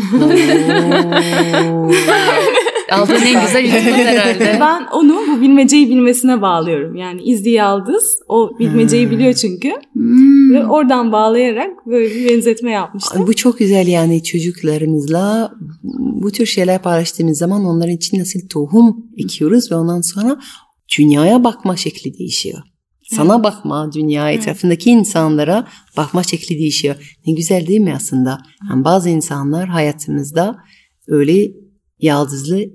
Aldığın 2.91 3.15
en 3.15 3.45
güzel 3.45 3.63
iltifat 3.63 4.05
herhalde. 4.05 4.57
Ben 4.59 4.87
onu 4.93 5.21
bu 5.27 5.41
bilmeceyi 5.41 5.89
bilmesine 5.89 6.41
bağlıyorum. 6.41 6.95
Yani 6.95 7.21
İzzi 7.21 7.49
Yaldız 7.49 8.19
o 8.27 8.59
bilmeceyi 8.59 9.11
biliyor 9.11 9.33
çünkü. 9.33 9.71
Hmm. 9.93 10.53
Ve 10.53 10.65
oradan 10.65 11.11
bağlayarak 11.11 11.87
böyle 11.87 12.15
bir 12.15 12.29
benzetme 12.29 12.71
yapmıştım. 12.71 13.27
Bu 13.27 13.33
çok 13.33 13.59
güzel 13.59 13.87
yani 13.87 14.23
çocuklarımızla 14.23 15.51
bu 15.99 16.31
tür 16.31 16.45
şeyler 16.45 16.81
paylaştığımız 16.81 17.37
zaman 17.37 17.65
onların 17.65 17.95
için 17.95 18.19
nasıl 18.19 18.39
tohum 18.49 19.05
ekiyoruz 19.17 19.71
ve 19.71 19.75
ondan 19.75 20.01
sonra 20.01 20.39
dünyaya 20.97 21.43
bakma 21.43 21.75
şekli 21.75 22.17
değişiyor. 22.17 22.59
Sana 23.15 23.43
bakma, 23.43 23.91
dünya 23.91 24.31
etrafındaki 24.31 24.89
insanlara 24.89 25.67
bakma 25.97 26.23
şekli 26.23 26.59
değişiyor. 26.59 27.15
Ne 27.27 27.33
güzel 27.33 27.67
değil 27.67 27.79
mi 27.79 27.93
aslında? 27.95 28.37
Yani 28.69 28.83
bazı 28.83 29.09
insanlar 29.09 29.67
hayatımızda 29.67 30.57
öyle 31.07 31.51
yaldızlı 31.99 32.65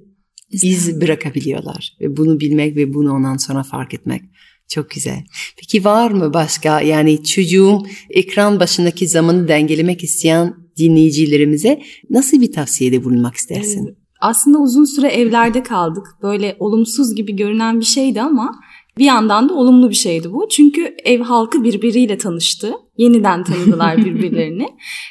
iz 0.51 1.01
bırakabiliyorlar. 1.01 1.97
Ve 2.01 2.17
bunu 2.17 2.41
bilmek 2.41 2.77
ve 2.77 2.95
bunu 2.95 3.13
ondan 3.13 3.37
sonra 3.37 3.63
fark 3.63 3.95
etmek 3.95 4.23
çok 4.69 4.91
güzel. 4.91 5.25
Peki 5.57 5.85
var 5.85 6.11
mı 6.11 6.35
başka 6.35 6.81
yani 6.81 7.25
çocuğum 7.25 7.83
ekran 8.11 8.61
başındaki 8.61 9.09
zamanı 9.09 9.49
dengelemek 9.49 10.05
isteyen 10.05 10.55
dinleyicilerimize 10.77 11.83
nasıl 12.11 12.41
bir 12.41 12.53
tavsiyede 12.53 13.05
bulunmak 13.05 13.35
istersin? 13.35 13.87
Ee, 13.87 13.95
aslında 14.21 14.59
uzun 14.59 14.85
süre 14.85 15.09
evlerde 15.09 15.63
kaldık. 15.63 16.07
Böyle 16.23 16.57
olumsuz 16.59 17.15
gibi 17.15 17.37
görünen 17.37 17.81
bir 17.81 17.85
şeydi 17.85 18.23
ama 18.23 18.61
bir 18.99 19.05
yandan 19.05 19.49
da 19.49 19.55
olumlu 19.55 19.91
bir 19.91 19.95
şeydi 19.95 20.33
bu. 20.33 20.49
Çünkü 20.51 20.97
ev 21.05 21.21
halkı 21.21 21.65
birbiriyle 21.65 22.19
tanıştı. 22.19 22.73
Yeniden 22.99 23.45
tanıdılar 23.45 23.97
birbirlerini. 24.05 24.69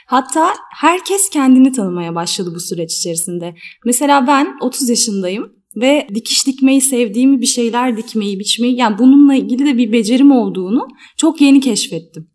Hatta 0.08 0.54
herkes 0.78 1.30
kendini 1.30 1.72
tanımaya 1.72 2.16
başladı 2.16 2.52
bu 2.56 2.60
süreç 2.60 2.94
içerisinde. 2.94 3.56
Mesela 3.86 4.28
ben 4.28 4.58
30 4.62 4.90
yaşındayım 4.90 5.52
ve 5.76 6.08
dikiş 6.16 6.48
dikmeyi 6.48 6.82
sevdiğimi, 6.82 7.42
bir 7.42 7.46
şeyler 7.46 7.98
dikmeyi, 7.98 8.40
biçmeyi 8.40 8.76
yani 8.76 8.98
bununla 8.98 9.36
ilgili 9.36 9.66
de 9.66 9.78
bir 9.78 9.92
becerim 9.92 10.32
olduğunu 10.32 10.88
çok 11.18 11.42
yeni 11.42 11.60
keşfettim. 11.60 12.31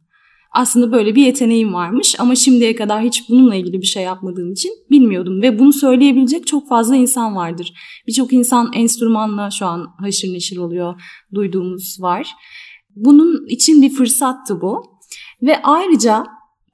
Aslında 0.56 0.92
böyle 0.92 1.14
bir 1.14 1.22
yeteneğim 1.22 1.74
varmış 1.74 2.14
ama 2.18 2.34
şimdiye 2.34 2.76
kadar 2.76 3.02
hiç 3.02 3.28
bununla 3.28 3.54
ilgili 3.54 3.80
bir 3.80 3.86
şey 3.86 4.02
yapmadığım 4.02 4.52
için 4.52 4.72
bilmiyordum 4.90 5.42
ve 5.42 5.58
bunu 5.58 5.72
söyleyebilecek 5.72 6.46
çok 6.46 6.68
fazla 6.68 6.96
insan 6.96 7.36
vardır. 7.36 7.72
Birçok 8.06 8.32
insan 8.32 8.70
enstrümanla 8.74 9.50
şu 9.50 9.66
an 9.66 9.86
haşır 10.00 10.32
neşir 10.32 10.56
oluyor, 10.56 11.00
duyduğumuz 11.34 11.96
var. 12.00 12.28
Bunun 12.94 13.46
için 13.48 13.82
bir 13.82 13.90
fırsattı 13.90 14.60
bu. 14.60 14.82
Ve 15.42 15.62
ayrıca 15.62 16.24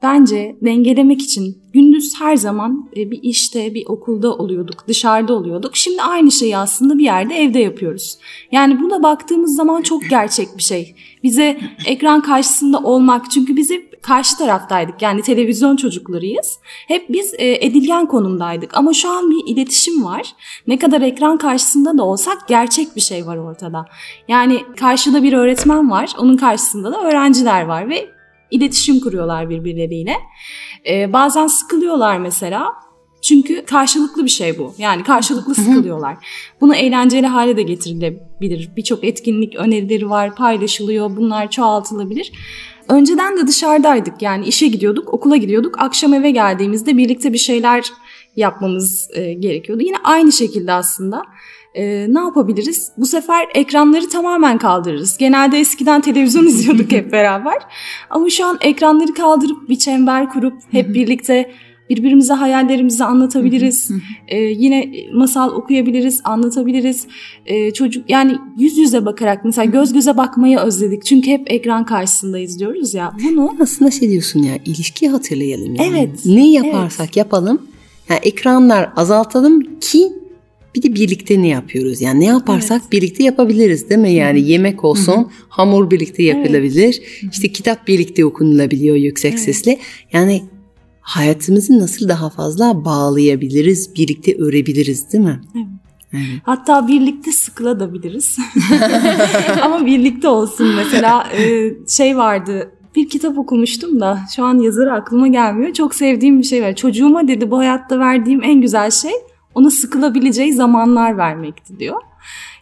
bence 0.03 0.57
dengelemek 0.63 1.23
için 1.23 1.63
gündüz 1.73 2.21
her 2.21 2.37
zaman 2.37 2.91
e, 2.97 3.11
bir 3.11 3.21
işte, 3.23 3.75
bir 3.75 3.87
okulda 3.87 4.35
oluyorduk, 4.35 4.89
dışarıda 4.89 5.35
oluyorduk. 5.35 5.77
Şimdi 5.77 6.03
aynı 6.03 6.31
şeyi 6.31 6.57
aslında 6.57 6.99
bir 6.99 7.05
yerde 7.05 7.35
evde 7.35 7.59
yapıyoruz. 7.59 8.19
Yani 8.53 8.81
buna 8.81 9.03
baktığımız 9.03 9.57
zaman 9.57 9.83
çok 9.83 10.11
gerçek 10.11 10.49
bir 10.57 10.63
şey. 10.63 10.95
Bize 11.23 11.61
ekran 11.87 12.23
karşısında 12.23 12.79
olmak 12.79 13.31
çünkü 13.31 13.57
bizi 13.57 13.93
karşı 14.03 14.39
taraftaydık. 14.39 15.03
Yani 15.03 15.23
televizyon 15.23 15.77
çocuklarıyız. 15.77 16.59
Hep 16.89 17.09
biz 17.09 17.35
e, 17.39 17.67
edilgen 17.67 18.07
konumdaydık. 18.07 18.77
Ama 18.77 18.93
şu 18.93 19.11
an 19.11 19.31
bir 19.31 19.53
iletişim 19.53 20.05
var. 20.05 20.33
Ne 20.67 20.79
kadar 20.79 21.01
ekran 21.01 21.39
karşısında 21.39 21.99
da 21.99 22.05
olsak 22.05 22.49
gerçek 22.49 22.97
bir 22.97 23.01
şey 23.01 23.27
var 23.27 23.37
ortada. 23.37 23.85
Yani 24.29 24.63
karşıda 24.77 25.23
bir 25.23 25.33
öğretmen 25.33 25.91
var. 25.91 26.13
Onun 26.19 26.37
karşısında 26.37 26.93
da 26.93 27.03
öğrenciler 27.03 27.63
var 27.63 27.89
ve 27.89 28.09
iletişim 28.53 29.01
kuruyorlar 29.01 29.51
birbirleriyle. 29.51 30.15
Ee, 30.89 31.13
bazen 31.13 31.47
sıkılıyorlar 31.47 32.19
mesela. 32.19 32.73
Çünkü 33.23 33.65
karşılıklı 33.65 34.25
bir 34.25 34.31
şey 34.31 34.59
bu. 34.59 34.75
Yani 34.79 35.03
karşılıklı 35.03 35.55
sıkılıyorlar. 35.55 36.17
Bunu 36.61 36.75
eğlenceli 36.75 37.27
hale 37.27 37.57
de 37.57 37.63
getirilebilir. 37.63 38.71
Birçok 38.77 39.05
etkinlik 39.05 39.57
önerileri 39.57 40.11
var, 40.11 40.35
paylaşılıyor. 40.35 41.17
Bunlar 41.17 41.51
çoğaltılabilir. 41.51 42.33
Önceden 42.89 43.37
de 43.37 43.47
dışarıdaydık. 43.47 44.23
Yani 44.23 44.47
işe 44.47 44.67
gidiyorduk, 44.67 45.15
okula 45.15 45.37
gidiyorduk. 45.37 45.79
Akşam 45.79 46.15
eve 46.15 46.31
geldiğimizde 46.31 46.97
birlikte 46.97 47.33
bir 47.33 47.39
şeyler 47.39 47.93
yapmamız 48.37 49.09
e, 49.15 49.33
gerekiyordu. 49.33 49.83
Yine 49.83 49.97
aynı 50.05 50.33
şekilde 50.33 50.73
aslında 50.73 51.23
e, 51.75 52.07
ne 52.15 52.19
yapabiliriz? 52.19 52.93
Bu 52.97 53.07
sefer 53.07 53.49
ekranları 53.55 54.09
tamamen 54.09 54.59
kaldırırız. 54.59 55.17
Genelde 55.17 55.59
eskiden 55.59 56.01
televizyon 56.01 56.47
izliyorduk 56.47 56.93
hep 56.93 57.13
beraber. 57.13 57.59
Ama 58.11 58.31
şu 58.31 58.47
an 58.47 58.59
ekranları 58.61 59.15
kaldırıp 59.15 59.69
bir 59.69 59.77
çember 59.79 60.29
kurup 60.31 60.55
hep 60.71 60.95
birlikte 60.95 61.51
birbirimize 61.91 62.33
hayallerimizi 62.33 63.05
anlatabiliriz. 63.05 63.91
ee, 64.29 64.39
yine 64.39 64.93
masal 65.15 65.53
okuyabiliriz, 65.55 66.21
anlatabiliriz. 66.25 67.07
Ee, 67.47 67.71
çocuk 67.71 68.11
yani 68.11 68.37
yüz 68.59 68.79
yüze 68.79 69.07
bakarak 69.07 69.45
mesela 69.45 69.65
göz 69.65 69.93
göze 69.93 70.17
bakmayı 70.17 70.59
özledik. 70.59 71.05
Çünkü 71.05 71.31
hep 71.31 71.53
ekran 71.53 71.87
karşısında 71.87 72.39
izliyoruz 72.39 72.95
ya. 72.95 73.13
Bunu 73.25 73.53
Aslında 73.61 73.91
şey 73.91 74.11
diyorsun 74.11 74.43
ya 74.43 74.55
ilişki 74.65 75.09
hatırlayalım. 75.09 75.75
Yani. 75.75 75.89
Evet, 75.91 76.11
Ne 76.25 76.51
yaparsak 76.51 77.17
yapalım 77.17 77.72
yani 78.13 78.21
ekranlar 78.23 78.91
azaltalım 78.97 79.81
ki 79.81 80.13
bir 80.75 80.83
de 80.83 80.95
birlikte 80.95 81.43
ne 81.43 81.49
yapıyoruz? 81.49 82.01
Yani 82.01 82.21
ne 82.21 82.25
yaparsak 82.25 82.93
birlikte 82.93 83.23
yapabiliriz 83.23 83.91
değil 83.91 84.01
mi? 84.01 84.13
Yani 84.13 84.41
yemek 84.41 84.85
olsun, 84.85 85.31
hamur 85.49 85.91
birlikte 85.91 86.23
yapılabilir. 86.23 87.03
İşte 87.33 87.53
kitap 87.53 87.89
birlikte 87.89 88.25
okunulabiliyor 88.25 88.97
yüksek 88.97 89.39
sesle. 89.39 89.79
Yani 90.13 90.43
hayatımızı 91.01 91.79
nasıl 91.79 92.09
daha 92.09 92.31
fazla 92.31 92.85
bağlayabiliriz, 92.85 93.95
birlikte 93.97 94.37
örebiliriz 94.37 95.13
değil 95.13 95.25
mi? 95.25 95.41
Hatta 96.43 96.89
birlikte 96.89 97.33
sıkılabiliriz. 97.33 98.37
Ama 99.63 99.87
birlikte 99.87 100.29
olsun 100.29 100.75
mesela 100.77 101.29
e, 101.33 101.71
şey 101.89 102.17
vardı 102.17 102.71
bir 102.97 103.09
kitap 103.09 103.39
okumuştum 103.39 104.01
da 104.01 104.19
şu 104.37 104.45
an 104.45 104.59
yazarı 104.59 104.93
aklıma 104.93 105.29
gelmiyor. 105.29 105.73
Çok 105.73 105.95
sevdiğim 105.95 106.39
bir 106.39 106.45
şey 106.45 106.63
var. 106.63 106.77
Çocuğuma 106.77 107.29
dedi 107.29 107.51
bu 107.51 107.59
hayatta 107.59 107.99
verdiğim 107.99 108.43
en 108.43 108.61
güzel 108.61 108.91
şey 108.91 109.13
ona 109.55 109.71
sıkılabileceği 109.71 110.53
zamanlar 110.53 111.17
vermekti 111.17 111.79
diyor. 111.79 112.01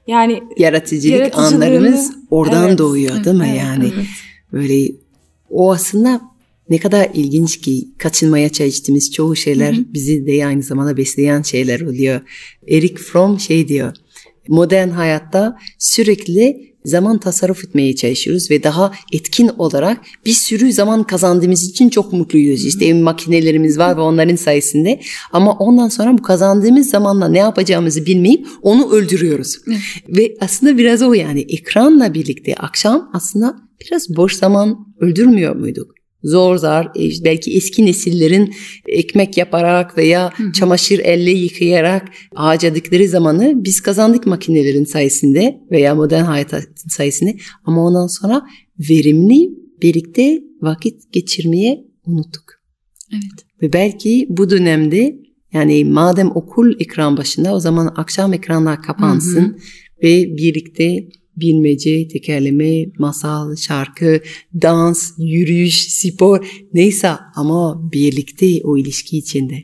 Yani 0.07 0.43
Yaratıcılık 0.57 1.39
anlarımız 1.39 2.13
oradan 2.31 2.69
Evet. 2.69 2.79
doğuyor 2.79 3.25
değil 3.25 3.37
mi? 3.37 3.47
Evet, 3.51 3.63
yani 3.63 3.93
evet. 3.95 4.07
böyle 4.53 4.93
o 5.51 5.73
aslında 5.73 6.21
ne 6.71 6.79
kadar 6.79 7.09
ilginç 7.15 7.61
ki 7.61 7.89
kaçınmaya 7.99 8.49
çalıştığımız 8.49 9.13
çoğu 9.13 9.37
şeyler 9.37 9.77
bizi 9.95 10.27
de 10.27 10.47
aynı 10.47 10.63
zamanda 10.63 10.97
besleyen 10.97 11.43
şeyler 11.43 11.81
oluyor. 11.81 12.21
Eric 12.69 12.97
Fromm 12.97 13.41
şey 13.41 13.69
diyor. 13.69 13.93
Modern 14.49 14.89
hayatta 14.89 15.59
sürekli 15.79 16.70
zaman 16.85 17.19
tasarruf 17.19 17.65
etmeye 17.65 17.95
çalışıyoruz 17.95 18.51
ve 18.51 18.63
daha 18.63 18.93
etkin 19.13 19.49
olarak 19.59 20.01
bir 20.27 20.33
sürü 20.33 20.73
zaman 20.73 21.03
kazandığımız 21.03 21.71
için 21.71 21.89
çok 21.89 22.13
mutluyuz. 22.13 22.65
İşte 22.67 22.87
ev 22.87 22.95
makinelerimiz 22.95 23.79
var 23.79 23.97
ve 23.97 24.01
onların 24.01 24.37
sayesinde 24.37 25.01
ama 25.33 25.53
ondan 25.53 25.89
sonra 25.89 26.19
bu 26.19 26.23
kazandığımız 26.23 26.91
zamanla 26.91 27.29
ne 27.29 27.39
yapacağımızı 27.39 28.07
bilmeyip 28.07 28.47
onu 28.63 28.93
öldürüyoruz. 28.93 29.59
Ve 30.09 30.35
aslında 30.41 30.79
biraz 30.79 31.03
o 31.03 31.13
yani 31.13 31.41
ekranla 31.41 32.15
birlikte 32.15 32.55
akşam 32.55 33.11
aslında 33.13 33.57
biraz 33.81 34.17
boş 34.17 34.37
zaman 34.37 34.87
öldürmüyor 35.01 35.57
muyduk? 35.57 36.00
Zor 36.25 36.57
zar 36.57 36.85
e, 36.85 37.25
belki 37.25 37.57
eski 37.57 37.87
nesillerin 37.87 38.55
ekmek 38.87 39.37
yaparak 39.37 39.99
veya 39.99 40.33
çamaşır 40.55 40.99
elle 40.99 41.31
yıkayarak 41.31 42.09
harcadıkları 42.35 43.09
zamanı 43.09 43.65
biz 43.65 43.81
kazandık 43.81 44.27
makinelerin 44.27 44.85
sayesinde 44.85 45.61
veya 45.71 45.95
modern 45.95 46.25
hayat 46.25 46.55
sayesinde 46.89 47.37
ama 47.65 47.87
ondan 47.87 48.07
sonra 48.07 48.43
verimli 48.79 49.51
birlikte 49.83 50.43
vakit 50.63 51.13
geçirmeye 51.13 51.85
unuttuk. 52.07 52.61
Evet. 53.13 53.47
Ve 53.63 53.73
belki 53.73 54.27
bu 54.31 54.51
dönemde 54.51 55.19
yani 55.53 55.85
madem 55.85 56.31
okul 56.37 56.81
ekran 56.81 57.17
başında 57.17 57.55
o 57.55 57.61
zaman 57.61 57.95
akşam 57.97 58.33
ekranlar 58.33 58.83
kapansın 58.83 59.59
ve 60.03 60.37
birlikte 60.37 61.09
bilmece, 61.41 62.09
tekerleme, 62.09 62.87
masal, 62.99 63.57
şarkı, 63.57 64.21
dans, 64.63 65.13
yürüyüş, 65.19 65.89
spor 65.89 66.47
neyse 66.75 67.11
ama 67.35 67.93
birlikte 67.93 68.47
o 68.65 68.77
ilişki 68.77 69.19
içinde. 69.19 69.55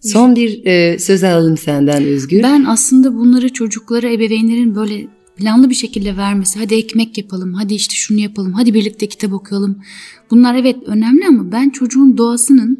Son 0.00 0.36
bir 0.36 0.64
e, 0.66 0.98
söz 0.98 1.24
alalım 1.24 1.56
senden 1.56 2.04
Özgür. 2.04 2.42
Ben 2.42 2.64
aslında 2.64 3.14
bunları 3.14 3.52
çocuklara 3.52 4.12
ebeveynlerin 4.12 4.74
böyle 4.74 5.06
planlı 5.36 5.70
bir 5.70 5.74
şekilde 5.74 6.16
vermesi. 6.16 6.58
Hadi 6.58 6.74
ekmek 6.74 7.18
yapalım, 7.18 7.54
hadi 7.54 7.74
işte 7.74 7.94
şunu 7.94 8.20
yapalım, 8.20 8.52
hadi 8.52 8.74
birlikte 8.74 9.06
kitap 9.06 9.32
okuyalım. 9.32 9.82
Bunlar 10.30 10.54
evet 10.54 10.76
önemli 10.86 11.26
ama 11.26 11.52
ben 11.52 11.70
çocuğun 11.70 12.18
doğasının 12.18 12.78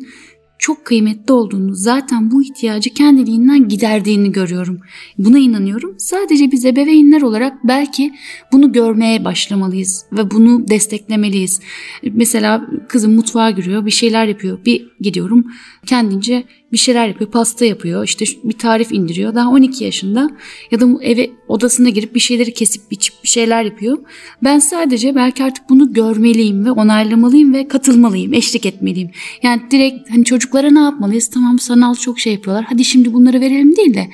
çok 0.61 0.85
kıymetli 0.85 1.33
olduğunu, 1.33 1.75
zaten 1.75 2.31
bu 2.31 2.43
ihtiyacı 2.43 2.91
kendiliğinden 2.91 3.69
giderdiğini 3.69 4.33
görüyorum. 4.33 4.81
Buna 5.19 5.39
inanıyorum. 5.39 5.95
Sadece 5.99 6.53
biz 6.53 6.65
ebeveynler 6.65 7.23
olarak 7.23 7.65
belki 7.65 8.13
bunu 8.53 8.73
görmeye 8.73 9.25
başlamalıyız 9.25 10.07
ve 10.13 10.31
bunu 10.31 10.69
desteklemeliyiz. 10.69 11.61
Mesela 12.13 12.67
kızım 12.89 13.15
mutfağa 13.15 13.51
giriyor, 13.51 13.87
bir 13.87 13.91
şeyler 13.91 14.27
yapıyor. 14.27 14.59
Bir 14.65 14.87
gidiyorum 15.01 15.47
kendince 15.87 16.45
bir 16.73 16.77
şeyler 16.77 17.09
yapıyor, 17.09 17.31
pasta 17.31 17.65
yapıyor, 17.65 18.05
işte 18.05 18.25
bir 18.45 18.59
tarif 18.59 18.93
indiriyor. 18.93 19.35
Daha 19.35 19.51
12 19.51 19.85
yaşında 19.85 20.31
ya 20.71 20.81
da 20.81 20.87
eve 21.03 21.31
odasına 21.49 21.89
girip 21.89 22.15
bir 22.15 22.21
şeyleri 22.21 22.55
kesip 22.55 22.91
biçip 22.91 23.15
bir 23.23 23.29
şeyler 23.29 23.65
yapıyor. 23.65 23.99
Ben 24.45 24.59
sadece 24.59 25.15
belki 25.15 25.45
artık 25.45 25.69
bunu 25.69 25.93
görmeliyim 25.93 26.65
ve 26.65 26.71
onaylamalıyım 26.71 27.55
ve 27.55 27.69
katılmalıyım, 27.69 28.35
eşlik 28.35 28.67
etmeliyim. 28.67 29.11
Yani 29.43 29.63
direkt 29.71 30.11
hani 30.11 30.25
çocuklara 30.25 30.71
ne 30.71 30.81
yapmalıyız? 30.81 31.31
Tamam 31.31 31.59
sanal 31.59 31.95
çok 31.95 32.21
şey 32.21 32.33
yapıyorlar. 32.33 32.65
Hadi 32.69 32.85
şimdi 32.85 33.13
bunları 33.13 33.41
verelim 33.41 33.77
değil 33.77 33.95
de. 33.95 34.11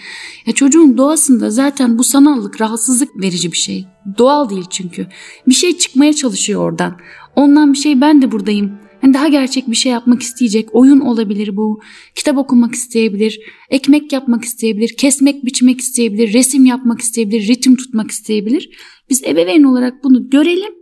Ya 0.47 0.53
çocuğun 0.53 0.99
doğasında 0.99 1.51
zaten 1.51 1.99
bu 1.99 2.05
sanallık 2.05 2.61
rahatsızlık 2.61 3.23
verici 3.23 3.53
bir 3.53 3.57
şey. 3.57 3.87
Doğal 4.19 4.51
değil 4.51 4.64
çünkü. 4.71 5.07
Bir 5.49 5.55
şey 5.55 5.79
çıkmaya 5.79 6.12
çalışıyor 6.12 6.61
oradan. 6.61 6.99
Ondan 7.37 7.73
bir 7.73 7.79
şey 7.79 8.01
ben 8.01 8.23
de 8.23 8.33
buradayım. 8.33 8.86
Hani 9.01 9.15
daha 9.15 9.29
gerçek 9.29 9.71
bir 9.71 9.77
şey 9.77 9.93
yapmak 9.93 10.23
isteyecek. 10.23 10.75
Oyun 10.75 11.01
olabilir 11.01 11.57
bu. 11.57 11.81
Kitap 12.15 12.39
okumak 12.39 12.75
isteyebilir. 12.75 13.41
Ekmek 13.71 14.13
yapmak 14.13 14.45
isteyebilir. 14.45 14.97
Kesmek, 14.97 15.45
biçmek 15.45 15.81
isteyebilir. 15.81 16.33
Resim 16.33 16.67
yapmak 16.67 17.01
isteyebilir. 17.01 17.49
Ritim 17.49 17.77
tutmak 17.77 18.11
isteyebilir. 18.11 18.71
Biz 19.11 19.25
ebeveyn 19.25 19.63
olarak 19.63 20.05
bunu 20.05 20.31
görelim 20.31 20.75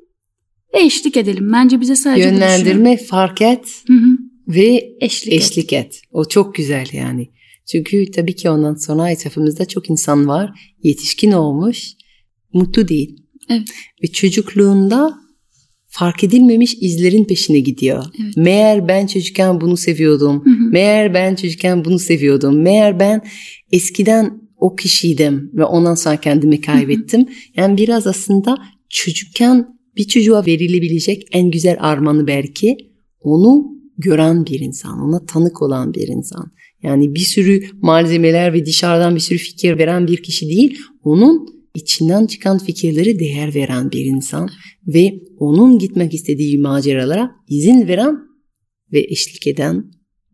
ve 0.75 0.81
eşlik 0.81 1.17
edelim. 1.17 1.53
Bence 1.53 1.81
bize 1.81 1.97
sadece. 1.97 2.29
Yönlendirme, 2.29 2.97
fark 2.97 3.43
et 3.43 3.83
Hı 3.87 3.93
hı. 3.93 4.17
ve 4.49 4.97
Eşlik 5.01 5.33
et. 5.33 5.41
eşlik 5.41 5.73
et. 5.73 6.01
O 6.13 6.29
çok 6.29 6.55
güzel 6.55 6.87
yani. 6.93 7.31
Çünkü 7.73 8.11
tabii 8.11 8.37
ki 8.37 8.51
ondan 8.51 8.75
sonra 8.75 9.11
etrafımızda 9.11 9.65
çok 9.69 9.91
insan 9.91 10.29
var. 10.29 10.75
Yetişkin 10.83 11.33
olmuş, 11.33 11.93
mutlu 12.53 12.89
değil. 12.89 13.17
Evet. 13.51 13.69
Ve 14.03 14.07
çocukluğunda 14.13 15.19
fark 15.95 16.25
edilmemiş 16.25 16.77
izlerin 16.81 17.25
peşine 17.25 17.61
gidiyor. 17.61 18.05
Evet. 18.25 18.37
Meğer 18.37 18.89
ben 18.89 19.07
çocukken 19.07 19.61
bunu 19.61 19.77
seviyordum. 19.77 20.45
Hı 20.45 20.51
hı. 20.51 20.71
Meğer 20.71 21.15
ben 21.15 21.35
çocukken 21.35 21.85
bunu 21.85 21.99
seviyordum. 21.99 22.63
Meğer 22.63 23.01
ben 23.01 23.23
eskiden 23.73 24.41
o 24.57 24.77
kişiydim 24.77 25.51
ve 25.55 25.65
ondan 25.65 25.95
sonra 25.95 26.17
kendimi 26.17 26.61
kaybettim. 26.61 27.27
Yani 27.57 27.77
biraz 27.77 28.07
aslında 28.07 28.59
çocukken 28.89 29.67
bir 29.97 30.05
çocuğa 30.05 30.47
verilebilecek 30.47 31.29
en 31.33 31.51
güzel 31.51 31.77
armağanı 31.81 32.27
belki 32.27 32.77
onu 33.21 33.65
gören 33.99 34.47
bir 34.47 34.61
insan, 34.61 35.01
ona 35.01 35.27
tanık 35.27 35.63
olan 35.63 35.95
bir 35.95 36.09
insan. 36.09 36.53
Yani 36.83 37.15
bir 37.15 37.21
sürü 37.21 37.63
malzemeler 37.83 38.53
ve 38.53 38.67
dışarıdan 38.67 39.15
bir 39.15 39.21
sürü 39.21 39.39
fikir 39.39 39.79
veren 39.79 40.07
bir 40.07 40.23
kişi 40.23 40.49
değil, 40.49 40.79
onun 41.03 41.47
içinden 41.75 42.27
çıkan 42.27 42.59
fikirleri 42.59 43.19
değer 43.19 43.55
veren 43.55 43.93
bir 43.93 44.05
insan 44.05 44.49
ve 44.87 45.15
onun 45.39 45.79
gitmek 45.79 46.15
istediği 46.15 46.59
maceralara 46.59 47.31
izin 47.49 47.89
veren 47.89 48.19
ve 48.93 49.01
eşlik 49.01 49.47
eden 49.47 49.85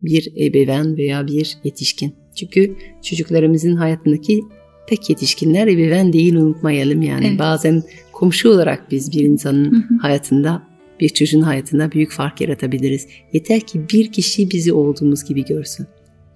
bir 0.01 0.33
ebeveyn 0.37 0.97
veya 0.97 1.27
bir 1.27 1.57
yetişkin. 1.63 2.15
Çünkü 2.35 2.75
çocuklarımızın 3.03 3.75
hayatındaki 3.75 4.41
tek 4.87 5.09
yetişkinler 5.09 5.67
ebeveyn 5.67 6.13
değil 6.13 6.35
unutmayalım 6.35 7.01
yani. 7.01 7.27
Evet. 7.27 7.39
Bazen 7.39 7.83
komşu 8.11 8.49
olarak 8.49 8.91
biz 8.91 9.11
bir 9.11 9.23
insanın 9.23 9.71
Hı 9.71 9.75
hı. 9.75 9.97
hayatında 10.01 10.63
bir 10.99 11.09
çocuğun 11.09 11.41
hayatında 11.41 11.91
büyük 11.91 12.11
fark 12.11 12.41
yaratabiliriz. 12.41 13.07
Yeter 13.33 13.59
ki 13.59 13.81
bir 13.93 14.11
kişi 14.11 14.51
bizi 14.51 14.73
olduğumuz 14.73 15.23
gibi 15.23 15.45
görsün. 15.45 15.87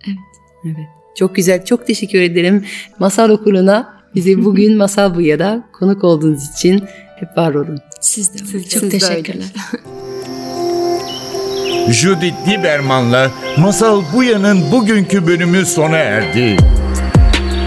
Evet. 0.07 0.17
Evet. 0.65 0.87
Çok 1.17 1.35
güzel. 1.35 1.65
Çok 1.65 1.87
teşekkür 1.87 2.21
ederim. 2.21 2.65
Masal 2.99 3.29
Okulu'na 3.29 3.94
bize 4.15 4.37
bugün 4.45 4.77
Masal 4.77 5.15
Buya'da 5.15 5.63
konuk 5.73 6.03
olduğunuz 6.03 6.49
için 6.53 6.83
hep 7.19 7.37
var 7.37 7.53
olun. 7.53 7.79
Siz 8.01 8.33
de. 8.33 8.37
Siz- 8.37 8.69
Çok 8.69 8.81
siz 8.81 8.81
de 8.81 8.89
teşekkürler. 8.99 9.45
Judith 11.91 12.47
Lieberman'la 12.47 13.31
Masal 13.57 14.01
Buya'nın 14.13 14.71
bugünkü 14.71 15.27
bölümü 15.27 15.65
sona 15.65 15.97
erdi. 15.97 16.57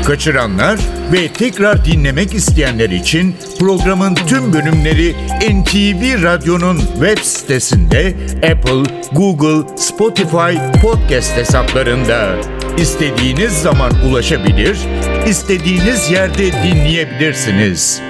Kaçıranlar 0.07 0.81
ve 1.13 1.29
tekrar 1.29 1.85
dinlemek 1.85 2.35
isteyenler 2.35 2.91
için 2.91 3.35
programın 3.59 4.15
tüm 4.15 4.53
bölümleri 4.53 5.15
NTV 5.51 6.23
Radyo'nun 6.23 6.77
web 6.79 7.19
sitesinde 7.23 8.15
Apple, 8.37 8.83
Google, 9.13 9.77
Spotify 9.77 10.57
podcast 10.83 11.37
hesaplarında 11.37 12.37
istediğiniz 12.81 13.53
zaman 13.53 13.93
ulaşabilir, 14.05 14.79
istediğiniz 15.27 16.11
yerde 16.11 16.53
dinleyebilirsiniz. 16.53 18.03